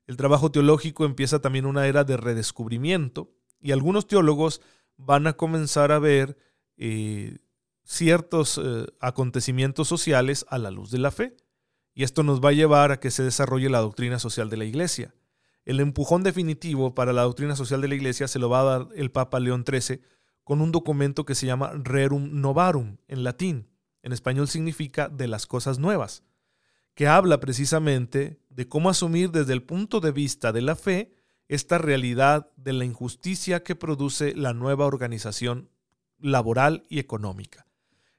El 0.07 0.15
trabajo 0.15 0.49
teológico 0.49 1.03
empieza 1.03 1.39
también 1.39 1.65
una 1.65 1.87
era 1.87 2.05
de 2.05 2.15
redescubrimiento 2.15 3.33
y 3.59 3.73
algunos 3.73 4.07
teólogos 4.07 4.61
van 4.95 5.27
a 5.27 5.33
comenzar 5.33 5.91
a 5.91 5.99
ver 5.99 6.37
eh, 6.77 7.39
ciertos 7.83 8.57
eh, 8.63 8.85
acontecimientos 9.01 9.89
sociales 9.89 10.45
a 10.47 10.57
la 10.57 10.71
luz 10.71 10.89
de 10.89 10.99
la 10.99 11.11
fe. 11.11 11.35
Y 11.93 12.03
esto 12.03 12.23
nos 12.23 12.39
va 12.39 12.49
a 12.49 12.53
llevar 12.53 12.91
a 12.91 12.99
que 12.99 13.11
se 13.11 13.23
desarrolle 13.23 13.69
la 13.69 13.79
doctrina 13.79 14.19
social 14.19 14.49
de 14.49 14.57
la 14.57 14.65
Iglesia. 14.65 15.13
El 15.65 15.79
empujón 15.79 16.23
definitivo 16.23 16.95
para 16.95 17.13
la 17.13 17.23
doctrina 17.23 17.55
social 17.55 17.81
de 17.81 17.87
la 17.87 17.95
Iglesia 17.95 18.27
se 18.27 18.39
lo 18.39 18.49
va 18.49 18.61
a 18.61 18.63
dar 18.63 18.87
el 18.95 19.11
Papa 19.11 19.39
León 19.39 19.63
XIII 19.67 20.01
con 20.43 20.61
un 20.61 20.71
documento 20.71 21.25
que 21.25 21.35
se 21.35 21.45
llama 21.45 21.71
Rerum 21.75 22.41
Novarum 22.41 22.97
en 23.07 23.23
latín. 23.23 23.69
En 24.01 24.13
español 24.13 24.47
significa 24.47 25.09
de 25.09 25.27
las 25.27 25.45
cosas 25.45 25.77
nuevas, 25.77 26.23
que 26.95 27.07
habla 27.07 27.39
precisamente 27.39 28.39
de 28.49 28.67
cómo 28.67 28.89
asumir 28.89 29.31
desde 29.31 29.53
el 29.53 29.63
punto 29.63 29.99
de 29.99 30.11
vista 30.11 30.51
de 30.51 30.61
la 30.61 30.75
fe 30.75 31.13
esta 31.47 31.77
realidad 31.77 32.49
de 32.55 32.73
la 32.73 32.85
injusticia 32.85 33.61
que 33.61 33.75
produce 33.75 34.33
la 34.35 34.53
nueva 34.53 34.85
organización 34.85 35.69
laboral 36.17 36.85
y 36.89 36.99
económica. 36.99 37.67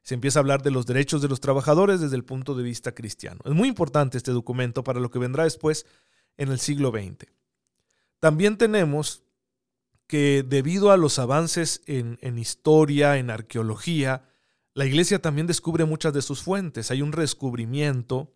Se 0.03 0.15
empieza 0.15 0.39
a 0.39 0.43
hablar 0.43 0.63
de 0.63 0.71
los 0.71 0.87
derechos 0.87 1.23
de 1.23 1.29
los 1.29 1.41
trabajadores 1.41 2.01
desde 2.01 2.17
el 2.17 2.25
punto 2.25 2.55
de 2.55 2.63
vista 2.63 2.93
cristiano. 2.93 3.41
Es 3.45 3.53
muy 3.53 3.69
importante 3.69 4.19
este 4.19 4.33
documento 4.33 4.83
para 4.83 5.01
lo 5.01 5.11
que 5.11 5.19
vendrá 5.19 5.45
después 5.45 5.87
en 6.37 6.51
el 6.51 6.59
siglo 6.59 6.91
XX. 6.91 7.31
También 8.19 8.57
tenemos 8.57 9.23
que 10.07 10.45
debido 10.47 10.91
a 10.91 10.97
los 10.97 11.19
avances 11.19 11.83
en, 11.87 12.39
historia, 12.39 13.17
en 13.17 13.31
arqueología, 13.31 14.29
la 14.75 14.85
iglesia 14.85 15.21
también 15.21 15.47
descubre 15.47 15.85
muchas 15.85 16.13
de 16.13 16.23
sus 16.23 16.43
fuentes. 16.43 16.91
Hay 16.91 17.01
un 17.01 17.11
descubrimiento 17.13 18.33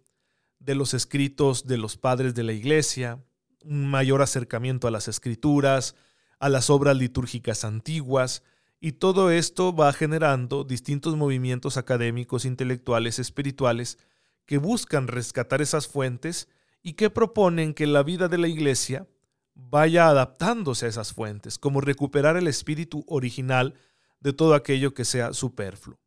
de 0.58 0.75
los 0.75 0.94
escritos 0.94 1.66
de 1.66 1.78
los 1.78 1.96
padres 1.96 2.35
de 2.35 2.44
la 2.44 2.52
iglesia, 2.52 3.23
un 3.62 3.90
mayor 3.90 4.23
acercamiento 4.23 4.88
a 4.88 4.90
las 4.90 5.06
escrituras, 5.06 5.96
a 6.38 6.49
las 6.49 6.70
obras 6.70 6.96
litúrgicas 6.96 7.64
antiguas, 7.64 8.42
y 8.80 8.92
todo 8.92 9.30
esto 9.30 9.75
va 9.75 9.92
generando 9.92 10.64
distintos 10.64 11.16
movimientos 11.16 11.76
académicos, 11.76 12.45
intelectuales, 12.45 13.18
espirituales, 13.18 13.99
que 14.45 14.59
buscan 14.59 15.09
rescatar 15.09 15.61
esas 15.62 15.88
fuentes 15.88 16.49
y 16.83 16.92
que 16.92 17.11
proponen 17.11 17.75
que 17.75 17.87
la 17.87 18.02
vida 18.02 18.28
de 18.28 18.38
la 18.38 18.49
iglesia 18.49 19.09
vaya 19.54 20.09
adaptándose 20.09 20.87
a 20.87 20.88
esas 20.88 21.12
fuentes, 21.12 21.59
como 21.59 21.80
recuperar 21.80 22.37
el 22.37 22.47
espíritu 22.47 23.04
original 23.09 23.75
de 24.21 24.33
todo 24.33 24.54
aquello 24.54 24.95
que 24.95 25.04
sea 25.04 25.33
superfluo. 25.33 25.99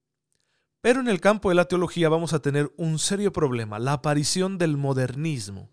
Pero 0.82 1.02
en 1.02 1.10
el 1.10 1.20
campo 1.20 1.50
de 1.50 1.56
la 1.56 1.66
teología 1.66 2.08
vamos 2.08 2.32
a 2.34 2.40
tener 2.40 2.72
un 2.78 3.00
serio 3.00 3.34
problema, 3.34 3.80
la 3.80 3.94
aparición 3.94 4.58
del 4.58 4.78
modernismo. 4.78 5.70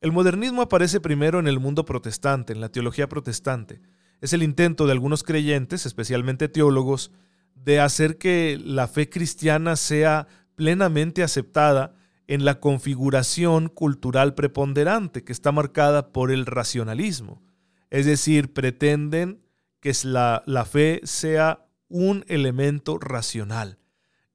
El 0.00 0.12
modernismo 0.12 0.60
aparece 0.60 1.00
primero 1.00 1.38
en 1.38 1.48
el 1.48 1.60
mundo 1.60 1.86
protestante, 1.86 2.52
en 2.52 2.60
la 2.60 2.68
teología 2.68 3.08
protestante. 3.08 3.80
Es 4.20 4.32
el 4.32 4.42
intento 4.42 4.86
de 4.86 4.92
algunos 4.92 5.22
creyentes, 5.22 5.86
especialmente 5.86 6.48
teólogos, 6.48 7.10
de 7.54 7.80
hacer 7.80 8.18
que 8.18 8.60
la 8.62 8.88
fe 8.88 9.08
cristiana 9.08 9.76
sea 9.76 10.26
plenamente 10.54 11.22
aceptada 11.22 11.94
en 12.26 12.44
la 12.44 12.60
configuración 12.60 13.68
cultural 13.68 14.34
preponderante 14.34 15.24
que 15.24 15.32
está 15.32 15.52
marcada 15.52 16.12
por 16.12 16.30
el 16.30 16.46
racionalismo. 16.46 17.42
Es 17.90 18.06
decir, 18.06 18.52
pretenden 18.52 19.42
que 19.80 19.92
la, 20.04 20.42
fe 20.70 21.00
sea 21.04 21.66
un 21.88 22.24
elemento 22.28 22.98
racional, 22.98 23.78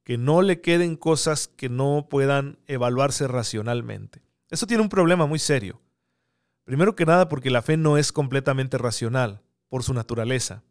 que 0.04 0.18
no 0.18 0.42
le 0.42 0.62
queden 0.62 0.96
cosas 0.96 1.48
que 1.48 1.70
no 1.70 2.08
puedan 2.10 2.60
evaluarse 2.68 3.28
racionalmente. 3.28 4.22
Eso 4.50 4.68
tiene 4.68 4.84
un 4.84 4.90
problema 4.90 5.26
muy 5.26 5.40
serio. 5.40 5.82
Primero 6.64 6.96
que 6.96 7.06
nada 7.06 7.28
porque 7.28 7.50
la 7.50 7.64
fe 7.64 7.78
no 7.78 7.98
es 7.98 8.12
completamente 8.12 8.78
racional 8.78 9.42
por 9.70 9.84
su 9.84 9.94
naturaleza. 9.94 10.64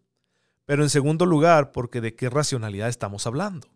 Pero 0.67 0.83
en 0.83 0.91
segundo 0.91 1.25
lugar 1.25 1.73
porque 1.73 2.01
de 2.01 2.15
qué 2.15 2.29
racionalidad 2.29 2.89
estamos 2.89 3.27
hablando 3.27 3.69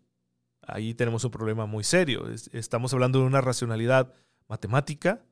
ahí 0.67 0.95
tenemos 0.95 1.25
un 1.25 1.31
problema 1.31 1.67
muy 1.67 1.85
serio. 1.85 2.25
Estamos 2.53 2.93
hablando 2.93 3.21
de 3.21 3.27
una 3.27 3.41
racionalidad 3.41 4.13
matemática, 4.49 5.23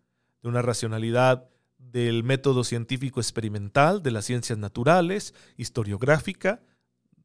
de 0.42 0.48
una 0.48 0.62
racionalidad 0.62 1.48
del 1.78 2.24
método 2.24 2.64
científico 2.64 3.20
experimental, 3.20 4.02
de 4.02 4.10
las 4.10 4.26
ciencias 4.26 4.58
naturales, 4.58 5.34
historiográfica, 5.56 6.60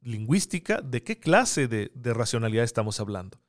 lingüística, 0.02 0.82
¿de 0.82 1.04
qué 1.04 1.20
clase 1.20 1.68
de, 1.68 2.14
racionalidad 2.14 2.64
estamos 2.64 3.00
hablando? 3.00 3.40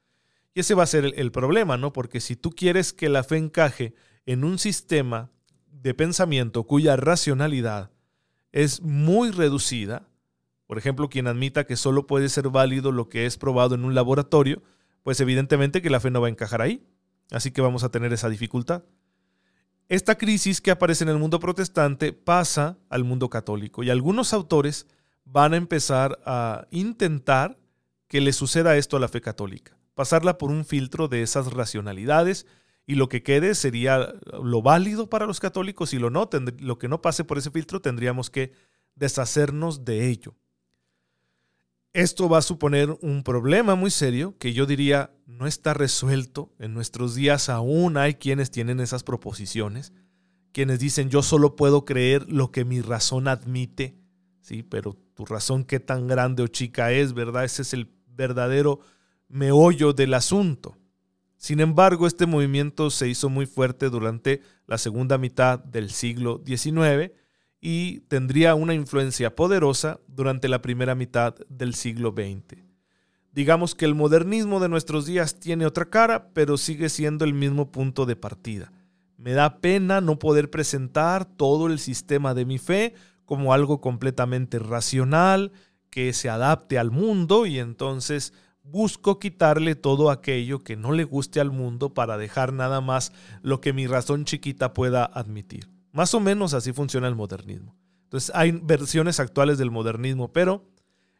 Y 0.54 0.60
ese 0.60 0.74
va 0.74 0.84
a 0.84 0.86
ser 0.86 1.04
el, 1.04 1.14
el 1.16 1.32
problema, 1.32 1.76
¿no? 1.76 1.92
Porque 1.92 2.20
si 2.20 2.34
tú 2.34 2.50
quieres 2.50 2.92
que 2.92 3.08
la 3.08 3.22
fe 3.22 3.36
encaje 3.36 3.94
en 4.24 4.42
un 4.42 4.58
sistema 4.58 5.30
de 5.70 5.94
pensamiento 5.94 6.64
cuya 6.64 6.96
racionalidad 6.96 7.90
es 8.52 8.82
muy 8.82 9.30
reducida, 9.30 10.08
por 10.66 10.78
ejemplo, 10.78 11.08
quien 11.08 11.26
admita 11.26 11.64
que 11.64 11.76
solo 11.76 12.06
puede 12.06 12.28
ser 12.28 12.48
válido 12.48 12.92
lo 12.92 13.08
que 13.08 13.26
es 13.26 13.36
probado 13.36 13.74
en 13.74 13.84
un 13.84 13.94
laboratorio, 13.94 14.62
pues 15.02 15.20
evidentemente 15.20 15.82
que 15.82 15.90
la 15.90 16.00
fe 16.00 16.10
no 16.10 16.20
va 16.20 16.26
a 16.26 16.30
encajar 16.30 16.60
ahí. 16.60 16.84
Así 17.30 17.50
que 17.50 17.60
vamos 17.60 17.84
a 17.84 17.90
tener 17.90 18.12
esa 18.12 18.28
dificultad. 18.28 18.84
Esta 19.88 20.16
crisis 20.16 20.60
que 20.60 20.72
aparece 20.72 21.04
en 21.04 21.10
el 21.10 21.18
mundo 21.18 21.38
protestante 21.38 22.12
pasa 22.12 22.78
al 22.88 23.04
mundo 23.04 23.30
católico 23.30 23.84
y 23.84 23.90
algunos 23.90 24.32
autores 24.32 24.88
van 25.24 25.54
a 25.54 25.56
empezar 25.56 26.18
a 26.24 26.66
intentar 26.70 27.56
que 28.08 28.20
le 28.20 28.32
suceda 28.32 28.76
esto 28.76 28.96
a 28.96 29.00
la 29.00 29.08
fe 29.08 29.20
católica, 29.20 29.76
pasarla 29.94 30.38
por 30.38 30.50
un 30.50 30.64
filtro 30.64 31.06
de 31.06 31.22
esas 31.22 31.52
racionalidades 31.52 32.46
y 32.86 32.94
lo 32.94 33.08
que 33.08 33.22
quede 33.22 33.54
sería 33.54 34.14
lo 34.42 34.62
válido 34.62 35.10
para 35.10 35.26
los 35.26 35.40
católicos 35.40 35.92
y 35.92 35.98
lo 35.98 36.08
no, 36.08 36.30
lo 36.60 36.78
que 36.78 36.88
no 36.88 37.02
pase 37.02 37.24
por 37.24 37.36
ese 37.36 37.50
filtro 37.50 37.80
tendríamos 37.80 38.30
que 38.30 38.52
deshacernos 38.94 39.84
de 39.84 40.08
ello. 40.08 40.36
Esto 41.92 42.28
va 42.28 42.38
a 42.38 42.42
suponer 42.42 42.96
un 43.00 43.24
problema 43.24 43.74
muy 43.74 43.90
serio 43.90 44.36
que 44.38 44.52
yo 44.52 44.66
diría 44.66 45.10
no 45.26 45.46
está 45.46 45.74
resuelto. 45.74 46.52
En 46.58 46.74
nuestros 46.74 47.14
días 47.14 47.48
aún 47.48 47.96
hay 47.96 48.14
quienes 48.14 48.50
tienen 48.50 48.80
esas 48.80 49.02
proposiciones, 49.02 49.92
quienes 50.52 50.78
dicen 50.78 51.10
yo 51.10 51.22
solo 51.22 51.56
puedo 51.56 51.84
creer 51.84 52.30
lo 52.30 52.52
que 52.52 52.64
mi 52.64 52.82
razón 52.82 53.28
admite, 53.28 53.96
¿sí? 54.42 54.62
Pero 54.62 54.94
tu 55.14 55.24
razón 55.24 55.64
qué 55.64 55.80
tan 55.80 56.06
grande 56.06 56.42
o 56.42 56.46
chica 56.46 56.92
es, 56.92 57.14
¿verdad? 57.14 57.44
Ese 57.44 57.62
es 57.62 57.72
el 57.72 57.90
verdadero 58.06 58.80
meollo 59.28 59.92
del 59.92 60.14
asunto. 60.14 60.76
Sin 61.36 61.60
embargo, 61.60 62.06
este 62.06 62.26
movimiento 62.26 62.90
se 62.90 63.08
hizo 63.08 63.28
muy 63.28 63.46
fuerte 63.46 63.90
durante 63.90 64.40
la 64.66 64.78
segunda 64.78 65.18
mitad 65.18 65.58
del 65.58 65.90
siglo 65.90 66.42
XIX 66.44 67.12
y 67.60 68.00
tendría 68.08 68.54
una 68.54 68.74
influencia 68.74 69.34
poderosa 69.34 70.00
durante 70.06 70.48
la 70.48 70.62
primera 70.62 70.94
mitad 70.94 71.34
del 71.48 71.74
siglo 71.74 72.14
XX. 72.16 72.62
Digamos 73.32 73.74
que 73.74 73.84
el 73.84 73.94
modernismo 73.94 74.60
de 74.60 74.70
nuestros 74.70 75.04
días 75.04 75.38
tiene 75.38 75.66
otra 75.66 75.90
cara, 75.90 76.30
pero 76.32 76.56
sigue 76.56 76.88
siendo 76.88 77.24
el 77.24 77.34
mismo 77.34 77.70
punto 77.70 78.06
de 78.06 78.16
partida. 78.16 78.72
Me 79.18 79.32
da 79.32 79.58
pena 79.60 80.00
no 80.00 80.18
poder 80.18 80.50
presentar 80.50 81.26
todo 81.26 81.66
el 81.66 81.78
sistema 81.78 82.32
de 82.32 82.46
mi 82.46 82.58
fe 82.58 82.94
como 83.26 83.52
algo 83.52 83.80
completamente 83.80 84.58
racional, 84.58 85.52
que 85.90 86.12
se 86.12 86.28
adapte 86.28 86.78
al 86.78 86.90
mundo 86.90 87.46
y 87.46 87.58
entonces 87.58 88.32
busco 88.70 89.18
quitarle 89.18 89.74
todo 89.74 90.10
aquello 90.10 90.62
que 90.64 90.76
no 90.76 90.92
le 90.92 91.04
guste 91.04 91.40
al 91.40 91.50
mundo 91.50 91.94
para 91.94 92.18
dejar 92.18 92.52
nada 92.52 92.80
más 92.80 93.12
lo 93.42 93.60
que 93.60 93.72
mi 93.72 93.86
razón 93.86 94.24
chiquita 94.24 94.74
pueda 94.74 95.04
admitir. 95.04 95.70
Más 95.92 96.14
o 96.14 96.20
menos 96.20 96.52
así 96.52 96.72
funciona 96.72 97.08
el 97.08 97.14
modernismo. 97.14 97.76
Entonces 98.04 98.30
hay 98.34 98.52
versiones 98.52 99.20
actuales 99.20 99.58
del 99.58 99.70
modernismo, 99.70 100.32
pero 100.32 100.68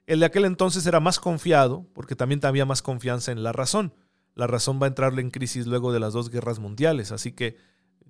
el 0.06 0.20
de 0.20 0.26
aquel 0.26 0.44
entonces 0.44 0.86
era 0.86 1.00
más 1.00 1.18
confiado 1.18 1.86
porque 1.94 2.16
también 2.16 2.40
había 2.44 2.66
más 2.66 2.82
confianza 2.82 3.32
en 3.32 3.42
la 3.42 3.52
razón. 3.52 3.94
La 4.34 4.46
razón 4.46 4.78
va 4.80 4.86
a 4.86 4.88
entrarle 4.88 5.22
en 5.22 5.30
crisis 5.30 5.66
luego 5.66 5.92
de 5.92 6.00
las 6.00 6.12
dos 6.12 6.30
guerras 6.30 6.58
mundiales, 6.58 7.10
así 7.10 7.32
que 7.32 7.56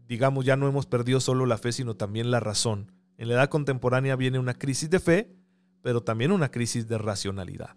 digamos 0.09 0.45
ya 0.45 0.57
no 0.57 0.69
hemos 0.69 0.87
perdido 0.87 1.21
solo 1.21 1.47
la 1.47 1.59
fe, 1.59 1.73
sino 1.73 1.95
también 1.95 2.31
la 2.31 2.41
razón. 2.41 2.93
En 3.17 3.29
la 3.29 3.35
edad 3.35 3.49
contemporánea 3.49 4.17
viene 4.17 4.39
una 4.39 4.55
crisis 4.55 4.91
de 4.91 5.01
fe, 5.01 5.37
pero 5.83 6.03
también 6.03 6.33
una 6.33 6.51
crisis 6.51 6.89
de 6.89 6.99
racionalidad. 6.99 7.77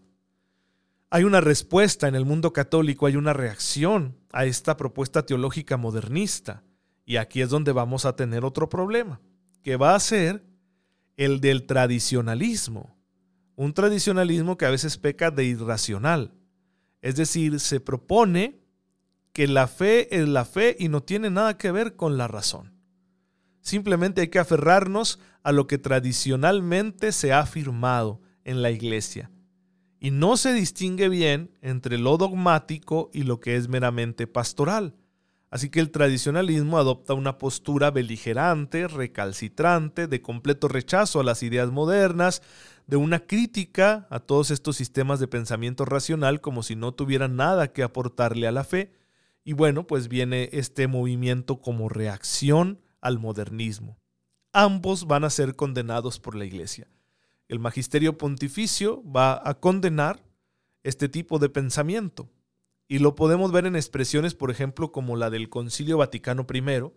Hay 1.12 1.24
una 1.24 1.42
respuesta 1.42 2.08
en 2.08 2.14
el 2.14 2.24
mundo 2.24 2.54
católico, 2.54 3.08
hay 3.08 3.16
una 3.16 3.34
reacción 3.34 4.16
a 4.32 4.46
esta 4.46 4.78
propuesta 4.78 5.26
teológica 5.26 5.76
modernista. 5.76 6.64
Y 7.04 7.18
aquí 7.18 7.42
es 7.42 7.50
donde 7.50 7.72
vamos 7.72 8.06
a 8.06 8.16
tener 8.16 8.46
otro 8.46 8.70
problema, 8.70 9.20
que 9.64 9.76
va 9.76 9.96
a 9.96 10.00
ser 10.00 10.46
el 11.18 11.42
del 11.42 11.66
tradicionalismo. 11.66 12.96
Un 13.56 13.74
tradicionalismo 13.74 14.56
que 14.56 14.68
a 14.68 14.70
veces 14.70 14.98
peca 14.98 15.32
de 15.32 15.46
irracional. 15.46 16.32
Es 17.02 17.16
decir, 17.16 17.60
se 17.60 17.80
propone 17.80 18.60
que 19.34 19.48
la 19.48 19.68
fe 19.68 20.16
es 20.16 20.28
la 20.28 20.46
fe 20.46 20.76
y 20.78 20.90
no 20.90 21.02
tiene 21.02 21.32
nada 21.32 21.58
que 21.58 21.72
ver 21.72 21.96
con 21.96 22.18
la 22.18 22.28
razón. 22.28 22.72
Simplemente 23.62 24.22
hay 24.22 24.28
que 24.28 24.40
aferrarnos 24.40 25.20
a 25.42 25.52
lo 25.54 25.66
que 25.66 25.80
tradicionalmente 25.80 27.12
se 27.12 27.34
ha 27.34 27.40
afirmado 27.40 28.22
en 28.44 28.62
la 28.62 28.70
iglesia 28.70 29.32
y 30.00 30.12
no 30.12 30.38
se 30.38 30.54
distingue 30.54 31.10
bien 31.10 31.52
entre 31.62 31.98
lo 31.98 32.18
dogmático 32.18 33.10
y 33.14 33.24
lo 33.24 33.40
que 33.40 33.56
es 33.56 33.68
meramente 33.68 34.28
pastoral. 34.28 34.96
Así 35.52 35.70
que 35.70 35.80
el 35.80 35.90
tradicionalismo 35.90 36.78
adopta 36.78 37.16
una 37.16 37.38
postura 37.38 37.90
beligerante, 37.92 38.88
recalcitrante, 38.88 40.08
de 40.08 40.22
completo 40.22 40.68
rechazo 40.68 41.20
a 41.20 41.24
las 41.24 41.42
ideas 41.42 41.72
modernas, 41.72 42.44
de 42.86 42.98
una 42.98 43.20
crítica 43.20 44.08
a 44.10 44.20
todos 44.20 44.52
estos 44.52 44.78
sistemas 44.78 45.20
de 45.20 45.28
pensamiento 45.28 45.86
racional 45.86 46.40
como 46.40 46.64
si 46.64 46.76
no 46.76 46.94
tuvieran 46.94 47.36
nada 47.36 47.74
que 47.74 47.84
aportarle 47.84 48.48
a 48.48 48.52
la 48.52 48.64
fe. 48.64 48.94
Y 49.44 49.54
bueno, 49.54 49.88
pues 49.88 50.08
viene 50.08 50.50
este 50.54 50.88
movimiento 50.88 51.62
como 51.62 51.90
reacción 51.90 52.80
al 53.02 53.18
modernismo. 53.20 53.98
Ambos 54.54 55.08
van 55.08 55.24
a 55.24 55.30
ser 55.30 55.56
condenados 55.56 56.20
por 56.20 56.36
la 56.36 56.46
Iglesia 56.46 56.88
el 57.50 57.60
magisterio 57.60 58.18
pontificio 58.18 59.04
va 59.04 59.42
a 59.44 59.56
condenar 59.56 60.24
este 60.84 61.10
tipo 61.10 61.40
de 61.40 61.50
pensamiento. 61.50 62.30
Y 62.88 63.00
lo 63.00 63.16
podemos 63.16 63.52
ver 63.52 63.66
en 63.66 63.76
expresiones, 63.76 64.34
por 64.34 64.50
ejemplo, 64.52 64.92
como 64.92 65.16
la 65.16 65.30
del 65.30 65.50
Concilio 65.50 65.98
Vaticano 65.98 66.48
I, 66.52 66.92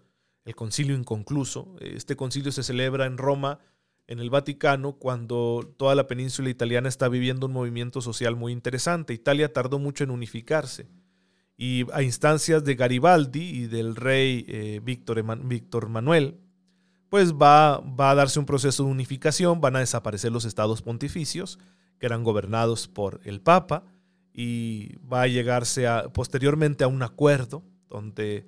el 0.45 0.55
concilio 0.55 0.97
inconcluso. 0.97 1.77
Este 1.81 2.17
concilio 2.17 2.53
se 2.53 2.63
celebra 2.63 3.07
en 3.07 3.19
Roma, 3.19 3.61
en 4.07 4.19
el 4.19 4.31
Vaticano, 4.31 4.95
cuando 4.95 5.75
toda 5.77 5.95
la 5.95 6.07
península 6.07 6.51
italiana 6.51 6.89
está 6.89 7.09
viviendo 7.09 7.47
un 7.47 7.53
movimiento 7.53 8.01
social 8.01 8.37
muy 8.37 8.53
interesante. 8.53 9.15
Italia 9.15 9.53
tardó 9.53 9.79
mucho 9.79 10.05
en 10.05 10.11
unificarse. 10.11 10.89
Y 11.57 11.85
a 11.93 12.03
instancias 12.03 12.65
de 12.65 12.75
Garibaldi 12.75 13.43
y 13.43 13.67
del 13.67 13.95
rey 13.95 14.45
eh, 14.49 14.81
Víctor, 14.83 15.23
Víctor 15.45 15.89
Manuel, 15.89 16.41
pues 17.13 17.35
va, 17.35 17.75
a 17.75 18.15
darse 18.15 18.39
un 18.39 18.47
proceso 18.47 18.85
de 18.85 18.91
unificación, 18.91 19.61
van 19.61 19.77
a 19.77 19.81
desaparecer 19.81 20.33
los 20.33 20.47
estados 20.47 20.81
pontificios, 20.81 21.59
que 21.99 22.07
eran 22.07 22.25
gobernados 22.25 22.89
por 22.89 23.21
el 23.25 23.43
Papa, 23.43 23.85
y 24.33 24.97
va 25.01 25.21
a 25.21 25.27
llegarse 25.27 25.87
a, 25.87 26.11
posteriormente 26.11 26.85
a 26.85 26.89
un 26.89 27.03
acuerdo 27.03 27.65
donde 27.91 28.47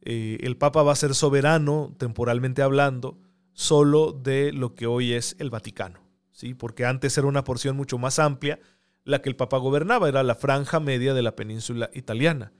eh, 0.00 0.38
el 0.40 0.56
Papa 0.56 0.82
va 0.82 0.90
a 0.90 0.96
ser 0.96 1.14
soberano, 1.14 1.94
temporalmente 1.98 2.62
hablando, 2.62 3.16
solo 3.52 4.10
de 4.10 4.50
lo 4.50 4.74
que 4.74 4.88
hoy 4.88 5.12
es 5.12 5.36
el 5.38 5.50
Vaticano, 5.50 6.00
¿sí? 6.32 6.54
porque 6.54 6.86
antes 6.86 7.16
era 7.16 7.28
una 7.28 7.44
porción 7.44 7.76
mucho 7.76 7.96
más 7.96 8.18
amplia 8.18 8.58
la 9.04 9.22
que 9.22 9.28
el 9.28 9.36
Papa 9.36 9.58
gobernaba, 9.58 10.08
era 10.08 10.24
la 10.24 10.34
franja 10.34 10.80
media 10.80 11.14
de 11.14 11.22
la 11.22 11.36
península 11.36 11.90
italiana. 11.94 12.52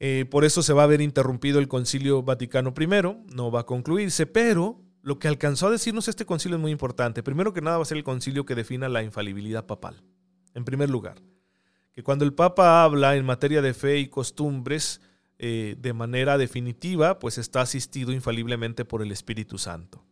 Eh, 0.00 0.26
por 0.30 0.44
eso 0.44 0.62
se 0.62 0.72
va 0.72 0.84
a 0.84 0.86
ver 0.86 1.00
interrumpido 1.00 1.58
el 1.58 1.68
Concilio 1.68 2.22
Vaticano 2.22 2.72
I, 2.78 2.86
no 3.34 3.50
va 3.50 3.60
a 3.60 3.66
concluirse, 3.66 4.26
pero 4.26 4.80
lo 5.02 5.18
que 5.18 5.28
alcanzó 5.28 5.68
a 5.68 5.70
decirnos 5.70 6.08
este 6.08 6.26
concilio 6.26 6.56
es 6.56 6.62
muy 6.62 6.70
importante. 6.70 7.22
Primero 7.22 7.52
que 7.52 7.60
nada 7.60 7.78
va 7.78 7.82
a 7.82 7.86
ser 7.86 7.96
el 7.96 8.04
concilio 8.04 8.44
que 8.44 8.54
defina 8.54 8.88
la 8.88 9.02
infalibilidad 9.02 9.66
papal, 9.66 10.02
en 10.54 10.64
primer 10.64 10.90
lugar. 10.90 11.16
Que 11.92 12.02
cuando 12.02 12.24
el 12.24 12.34
Papa 12.34 12.84
habla 12.84 13.16
en 13.16 13.24
materia 13.24 13.62
de 13.62 13.74
fe 13.74 13.98
y 13.98 14.08
costumbres 14.08 15.00
eh, 15.38 15.76
de 15.78 15.92
manera 15.92 16.38
definitiva, 16.38 17.18
pues 17.18 17.38
está 17.38 17.60
asistido 17.60 18.12
infaliblemente 18.12 18.84
por 18.84 19.02
el 19.02 19.10
Espíritu 19.10 19.58
Santo. 19.58 20.04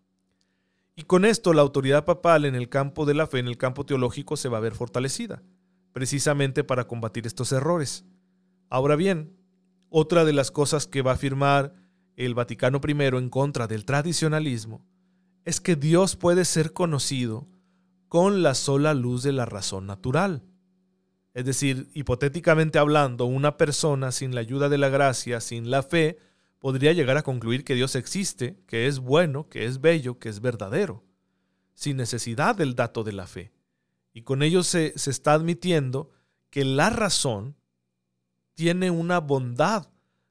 Y 0.97 1.03
con 1.03 1.25
esto 1.25 1.53
la 1.53 1.63
autoridad 1.63 2.05
papal 2.05 2.45
en 2.45 2.55
el 2.55 2.69
campo 2.69 3.05
de 3.05 3.15
la 3.15 3.27
fe, 3.27 3.39
en 3.39 3.49
el 3.49 3.59
campo 3.59 3.85
teológico, 3.85 4.37
se 4.37 4.49
va 4.49 4.59
a 4.59 4.63
ver 4.63 4.75
fortalecida, 4.75 5.43
precisamente 5.93 6.65
para 6.65 6.87
combatir 6.87 7.27
estos 7.27 7.53
errores. 7.53 8.05
Ahora 8.71 8.97
bien, 8.97 9.37
otra 9.89 10.25
de 10.25 10.33
las 10.33 10.51
cosas 10.51 10.87
que 10.87 11.03
va 11.03 11.13
a 11.13 11.15
afirmar 11.15 11.75
el 12.17 12.35
Vaticano 12.35 12.81
I 12.87 12.93
en 12.93 13.31
contra 13.31 13.67
del 13.67 13.85
tradicionalismo 13.85 14.85
es 15.45 15.61
que 15.61 15.77
Dios 15.77 16.17
puede 16.17 16.45
ser 16.45 16.73
conocido 16.73 17.49
con 18.09 18.43
la 18.43 18.55
sola 18.55 18.95
luz 18.95 19.23
de 19.23 19.33
la 19.33 19.47
razón 19.47 19.87
natural. 19.87 20.43
Es 21.35 21.45
decir, 21.45 21.89
hipotéticamente 21.93 22.79
hablando, 22.79 23.27
una 23.27 23.57
persona 23.57 24.11
sin 24.11 24.35
la 24.35 24.41
ayuda 24.41 24.69
de 24.69 24.79
la 24.79 24.89
gracia, 24.89 25.41
sin 25.41 25.71
la 25.71 25.83
fe, 25.83 26.19
podría 26.59 26.93
llegar 26.93 27.17
a 27.17 27.23
concluir 27.23 27.63
que 27.63 27.75
Dios 27.75 27.95
existe, 27.95 28.59
que 28.67 28.87
es 28.87 28.99
bueno, 28.99 29.49
que 29.49 29.67
es 29.67 29.81
bello, 29.81 30.19
que 30.19 30.31
es 30.31 30.41
verdadero, 30.41 31.05
sin 31.75 31.99
necesidad 31.99 32.57
del 32.57 32.75
dato 32.75 33.05
de 33.05 33.13
la 33.13 33.27
fe. 33.27 33.53
Y 34.13 34.23
con 34.23 34.43
ello 34.43 34.63
se, 34.63 34.99
se 34.99 35.11
está 35.11 35.35
admitiendo 35.35 36.11
que 36.49 36.65
la 36.65 36.91
razón 36.91 37.55
tiene 38.57 38.91
una 38.91 39.21
bondad 39.21 39.87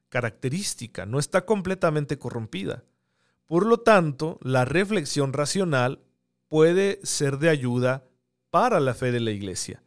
característica, 0.09 1.05
no 1.05 1.19
está 1.19 1.45
completamente 1.45 2.17
corrompida. 2.17 2.83
Por 3.45 3.65
lo 3.65 3.77
tanto, 3.77 4.39
la 4.41 4.65
reflexión 4.65 5.31
racional 5.31 6.01
puede 6.49 6.99
ser 7.03 7.37
de 7.37 7.49
ayuda 7.49 8.03
para 8.49 8.79
la 8.79 8.95
fe 8.95 9.11
de 9.11 9.19
la 9.19 9.31
Iglesia, 9.31 9.83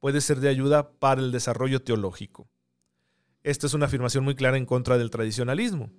puede 0.00 0.20
ser 0.20 0.40
de 0.40 0.50
ayuda 0.50 0.90
para 0.92 1.22
el 1.22 1.32
desarrollo 1.32 1.82
teológico. 1.82 2.48
Esta 3.42 3.66
es 3.66 3.72
una 3.72 3.86
afirmación 3.86 4.22
muy 4.22 4.34
clara 4.34 4.58
en 4.58 4.66
contra 4.66 4.98
del 4.98 5.10
tradicionalismo. 5.10 5.90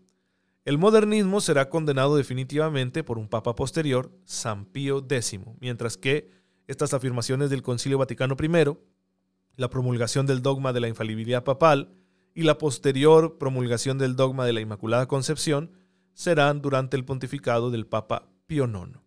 El 0.65 0.77
modernismo 0.77 1.41
será 1.41 1.69
condenado 1.69 2.17
definitivamente 2.17 3.03
por 3.03 3.17
un 3.17 3.29
papa 3.29 3.55
posterior, 3.55 4.11
San 4.25 4.65
Pío 4.65 4.99
X, 5.09 5.39
mientras 5.59 5.97
que 5.97 6.29
estas 6.67 6.93
afirmaciones 6.93 7.49
del 7.49 7.63
Concilio 7.63 7.97
Vaticano 7.97 8.35
I 8.39 8.77
la 9.59 9.69
promulgación 9.69 10.25
del 10.25 10.41
dogma 10.41 10.71
de 10.71 10.79
la 10.79 10.87
infalibilidad 10.87 11.43
papal 11.43 11.89
y 12.33 12.43
la 12.43 12.57
posterior 12.57 13.37
promulgación 13.37 13.97
del 13.97 14.15
dogma 14.15 14.45
de 14.45 14.53
la 14.53 14.61
Inmaculada 14.61 15.05
Concepción 15.05 15.71
serán 16.13 16.61
durante 16.61 16.95
el 16.95 17.03
pontificado 17.03 17.69
del 17.69 17.85
Papa 17.85 18.29
Pío 18.47 18.63
IX. 18.65 18.97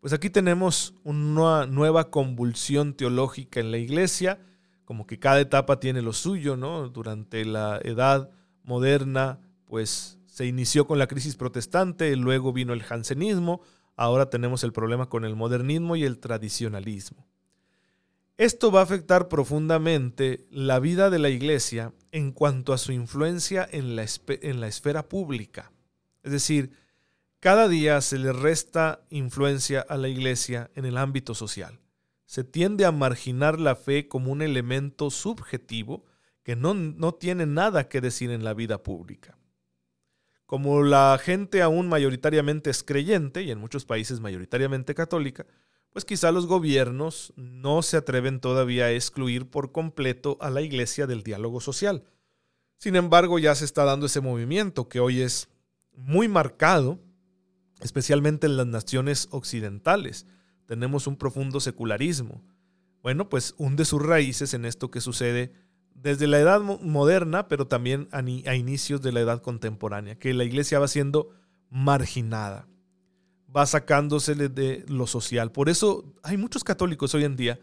Pues 0.00 0.12
aquí 0.12 0.30
tenemos 0.30 0.94
una 1.04 1.66
nueva 1.66 2.10
convulsión 2.10 2.94
teológica 2.94 3.60
en 3.60 3.70
la 3.70 3.78
Iglesia, 3.78 4.40
como 4.84 5.06
que 5.06 5.20
cada 5.20 5.40
etapa 5.40 5.78
tiene 5.78 6.02
lo 6.02 6.12
suyo, 6.12 6.56
¿no? 6.56 6.88
Durante 6.88 7.44
la 7.44 7.80
Edad 7.84 8.30
Moderna, 8.64 9.38
pues 9.64 10.18
se 10.26 10.44
inició 10.44 10.88
con 10.88 10.98
la 10.98 11.06
crisis 11.06 11.36
protestante, 11.36 12.16
luego 12.16 12.52
vino 12.52 12.72
el 12.72 12.82
jansenismo, 12.82 13.60
ahora 13.94 14.28
tenemos 14.28 14.64
el 14.64 14.72
problema 14.72 15.08
con 15.08 15.24
el 15.24 15.36
modernismo 15.36 15.94
y 15.94 16.02
el 16.02 16.18
tradicionalismo. 16.18 17.28
Esto 18.38 18.70
va 18.70 18.78
a 18.78 18.84
afectar 18.84 19.26
profundamente 19.26 20.46
la 20.52 20.78
vida 20.78 21.10
de 21.10 21.18
la 21.18 21.28
iglesia 21.28 21.92
en 22.12 22.30
cuanto 22.30 22.72
a 22.72 22.78
su 22.78 22.92
influencia 22.92 23.68
en 23.68 23.96
la, 23.96 24.04
esfera 24.04 25.08
pública. 25.08 25.72
Es 26.22 26.30
decir, 26.30 26.70
cada 27.40 27.66
día 27.66 28.00
se 28.00 28.16
le 28.16 28.32
resta 28.32 29.04
influencia 29.10 29.80
a 29.80 29.96
la 29.96 30.06
iglesia 30.06 30.70
en 30.76 30.84
el 30.84 30.98
ámbito 30.98 31.34
social. 31.34 31.80
Se 32.26 32.44
tiende 32.44 32.84
a 32.84 32.92
marginar 32.92 33.58
la 33.58 33.74
fe 33.74 34.06
como 34.06 34.30
un 34.30 34.40
elemento 34.40 35.10
subjetivo 35.10 36.04
que 36.44 36.54
no 36.54 37.14
tiene 37.14 37.44
nada 37.44 37.88
que 37.88 38.00
decir 38.00 38.30
en 38.30 38.44
la 38.44 38.54
vida 38.54 38.84
pública. 38.84 39.36
Como 40.46 40.84
la 40.84 41.18
gente 41.20 41.60
aún 41.60 41.88
mayoritariamente 41.88 42.70
es 42.70 42.84
creyente, 42.84 43.42
y 43.42 43.50
en 43.50 43.58
muchos 43.58 43.84
países 43.84 44.20
mayoritariamente 44.20 44.94
católica, 44.94 45.44
pues 45.90 46.04
quizá 46.04 46.32
los 46.32 46.46
gobiernos 46.46 47.32
no 47.36 47.82
se 47.82 47.96
atreven 47.96 48.40
todavía 48.40 48.86
a 48.86 48.92
excluir 48.92 49.50
por 49.50 49.72
completo 49.72 50.36
a 50.40 50.50
la 50.50 50.62
iglesia 50.62 51.06
del 51.06 51.22
diálogo 51.22 51.60
social. 51.60 52.04
Sin 52.76 52.94
embargo, 52.96 53.38
ya 53.38 53.54
se 53.54 53.64
está 53.64 53.84
dando 53.84 54.06
ese 54.06 54.20
movimiento 54.20 54.88
que 54.88 55.00
hoy 55.00 55.20
es 55.22 55.48
muy 55.92 56.28
marcado, 56.28 57.00
especialmente 57.80 58.46
en 58.46 58.56
las 58.56 58.66
naciones 58.66 59.28
occidentales. 59.30 60.26
Tenemos 60.66 61.06
un 61.06 61.16
profundo 61.16 61.60
secularismo 61.60 62.44
bueno, 63.02 63.28
pues 63.28 63.54
hunde 63.58 63.84
sus 63.84 64.02
raíces 64.02 64.54
en 64.54 64.64
esto 64.64 64.90
que 64.90 65.00
sucede 65.00 65.52
desde 65.94 66.26
la 66.26 66.38
edad 66.38 66.60
moderna, 66.60 67.48
pero 67.48 67.66
también 67.66 68.08
a, 68.12 68.22
inicios 68.54 69.02
de 69.02 69.12
la 69.12 69.20
edad 69.20 69.40
contemporánea, 69.42 70.18
que 70.18 70.34
la 70.34 70.44
iglesia 70.44 70.78
va 70.78 70.88
siendo 70.88 71.30
marginada, 71.70 72.68
va 73.54 73.66
sacándosele 73.66 74.48
de 74.48 74.84
lo 74.88 75.06
social. 75.06 75.52
Por 75.52 75.68
eso 75.68 76.14
hay 76.22 76.36
muchos 76.36 76.64
católicos 76.64 77.14
hoy 77.14 77.24
en 77.24 77.36
día 77.36 77.58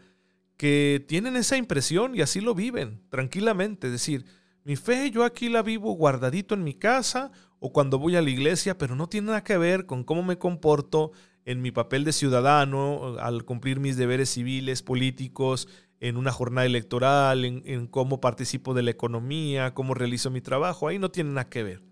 que 0.56 1.04
tienen 1.06 1.36
esa 1.36 1.56
impresión 1.56 2.14
y 2.14 2.22
así 2.22 2.40
lo 2.40 2.54
viven 2.54 3.02
tranquilamente. 3.10 3.88
Es 3.88 3.92
decir, 3.92 4.24
mi 4.64 4.76
fe 4.76 5.10
yo 5.10 5.24
aquí 5.24 5.48
la 5.48 5.62
vivo 5.62 5.92
guardadito 5.92 6.54
en 6.54 6.64
mi 6.64 6.74
casa 6.74 7.30
o 7.60 7.72
cuando 7.72 7.98
voy 7.98 8.16
a 8.16 8.22
la 8.22 8.30
iglesia, 8.30 8.78
pero 8.78 8.96
no 8.96 9.08
tiene 9.08 9.28
nada 9.28 9.44
que 9.44 9.58
ver 9.58 9.86
con 9.86 10.04
cómo 10.04 10.22
me 10.22 10.38
comporto 10.38 11.12
en 11.44 11.62
mi 11.62 11.70
papel 11.70 12.04
de 12.04 12.12
ciudadano, 12.12 13.16
al 13.20 13.44
cumplir 13.44 13.78
mis 13.78 13.96
deberes 13.96 14.30
civiles, 14.30 14.82
políticos, 14.82 15.68
en 16.00 16.16
una 16.16 16.32
jornada 16.32 16.66
electoral, 16.66 17.44
en, 17.44 17.86
cómo 17.86 18.20
participo 18.20 18.74
de 18.74 18.82
la 18.82 18.90
economía, 18.90 19.72
cómo 19.72 19.94
realizo 19.94 20.30
mi 20.30 20.40
trabajo. 20.40 20.88
Ahí 20.88 20.98
no 20.98 21.10
tiene 21.10 21.30
nada 21.30 21.48
que 21.48 21.62
ver. 21.62 21.82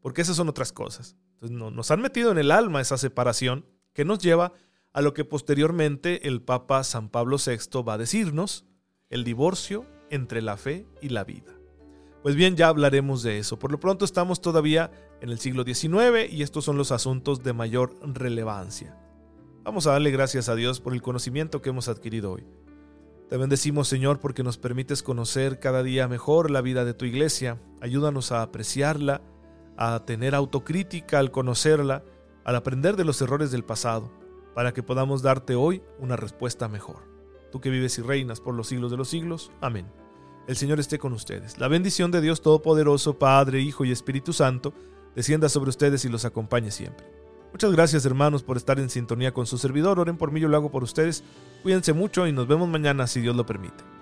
Porque 0.00 0.22
esas 0.22 0.36
son 0.36 0.48
otras 0.48 0.72
cosas. 0.72 1.16
No, 1.40 1.70
nos 1.70 1.90
han 1.90 2.00
metido 2.00 2.32
en 2.32 2.38
el 2.38 2.50
alma 2.50 2.80
esa 2.80 2.98
separación 2.98 3.66
que 3.92 4.04
nos 4.04 4.18
lleva 4.18 4.52
a 4.92 5.02
lo 5.02 5.14
que 5.14 5.24
posteriormente 5.24 6.26
el 6.28 6.42
Papa 6.42 6.82
San 6.84 7.08
Pablo 7.08 7.36
VI 7.36 7.82
va 7.82 7.94
a 7.94 7.98
decirnos, 7.98 8.64
el 9.10 9.24
divorcio 9.24 9.86
entre 10.10 10.42
la 10.42 10.56
fe 10.56 10.86
y 11.00 11.10
la 11.10 11.24
vida. 11.24 11.54
Pues 12.22 12.34
bien, 12.34 12.56
ya 12.56 12.68
hablaremos 12.68 13.22
de 13.22 13.38
eso. 13.38 13.58
Por 13.58 13.70
lo 13.70 13.78
pronto 13.78 14.04
estamos 14.04 14.40
todavía 14.40 14.90
en 15.20 15.30
el 15.30 15.38
siglo 15.38 15.64
XIX 15.64 16.30
y 16.30 16.42
estos 16.42 16.64
son 16.64 16.76
los 16.76 16.90
asuntos 16.90 17.42
de 17.42 17.52
mayor 17.52 17.94
relevancia. 18.02 18.96
Vamos 19.62 19.86
a 19.86 19.92
darle 19.92 20.10
gracias 20.10 20.48
a 20.48 20.54
Dios 20.54 20.80
por 20.80 20.94
el 20.94 21.02
conocimiento 21.02 21.62
que 21.62 21.70
hemos 21.70 21.88
adquirido 21.88 22.32
hoy. 22.32 22.46
Te 23.28 23.36
bendecimos 23.36 23.88
Señor 23.88 24.20
porque 24.20 24.42
nos 24.42 24.56
permites 24.56 25.02
conocer 25.02 25.60
cada 25.60 25.82
día 25.82 26.08
mejor 26.08 26.50
la 26.50 26.62
vida 26.62 26.84
de 26.84 26.94
tu 26.94 27.04
iglesia. 27.04 27.60
Ayúdanos 27.80 28.32
a 28.32 28.42
apreciarla, 28.42 29.20
a 29.78 30.04
tener 30.04 30.34
autocrítica 30.34 31.18
al 31.18 31.30
conocerla, 31.30 32.02
al 32.44 32.56
aprender 32.56 32.96
de 32.96 33.04
los 33.04 33.22
errores 33.22 33.50
del 33.50 33.64
pasado 33.64 34.10
para 34.58 34.74
que 34.74 34.82
podamos 34.82 35.22
darte 35.22 35.54
hoy 35.54 35.82
una 36.00 36.16
respuesta 36.16 36.66
mejor. 36.66 36.96
Tú 37.52 37.60
que 37.60 37.70
vives 37.70 37.96
y 37.98 38.02
reinas 38.02 38.40
por 38.40 38.54
los 38.54 38.66
siglos 38.66 38.90
de 38.90 38.96
los 38.96 39.08
siglos. 39.08 39.52
Amén. 39.60 39.86
El 40.48 40.56
Señor 40.56 40.80
esté 40.80 40.98
con 40.98 41.12
ustedes. 41.12 41.58
La 41.58 41.68
bendición 41.68 42.10
de 42.10 42.20
Dios 42.20 42.42
Todopoderoso, 42.42 43.20
Padre, 43.20 43.60
Hijo 43.60 43.84
y 43.84 43.92
Espíritu 43.92 44.32
Santo, 44.32 44.74
descienda 45.14 45.48
sobre 45.48 45.70
ustedes 45.70 46.04
y 46.04 46.08
los 46.08 46.24
acompañe 46.24 46.72
siempre. 46.72 47.06
Muchas 47.52 47.70
gracias 47.70 48.04
hermanos 48.04 48.42
por 48.42 48.56
estar 48.56 48.80
en 48.80 48.90
sintonía 48.90 49.32
con 49.32 49.46
su 49.46 49.58
servidor. 49.58 50.00
Oren 50.00 50.16
por 50.16 50.32
mí, 50.32 50.40
yo 50.40 50.48
lo 50.48 50.56
hago 50.56 50.72
por 50.72 50.82
ustedes. 50.82 51.22
Cuídense 51.62 51.92
mucho 51.92 52.26
y 52.26 52.32
nos 52.32 52.48
vemos 52.48 52.68
mañana 52.68 53.06
si 53.06 53.20
Dios 53.20 53.36
lo 53.36 53.46
permite. 53.46 53.97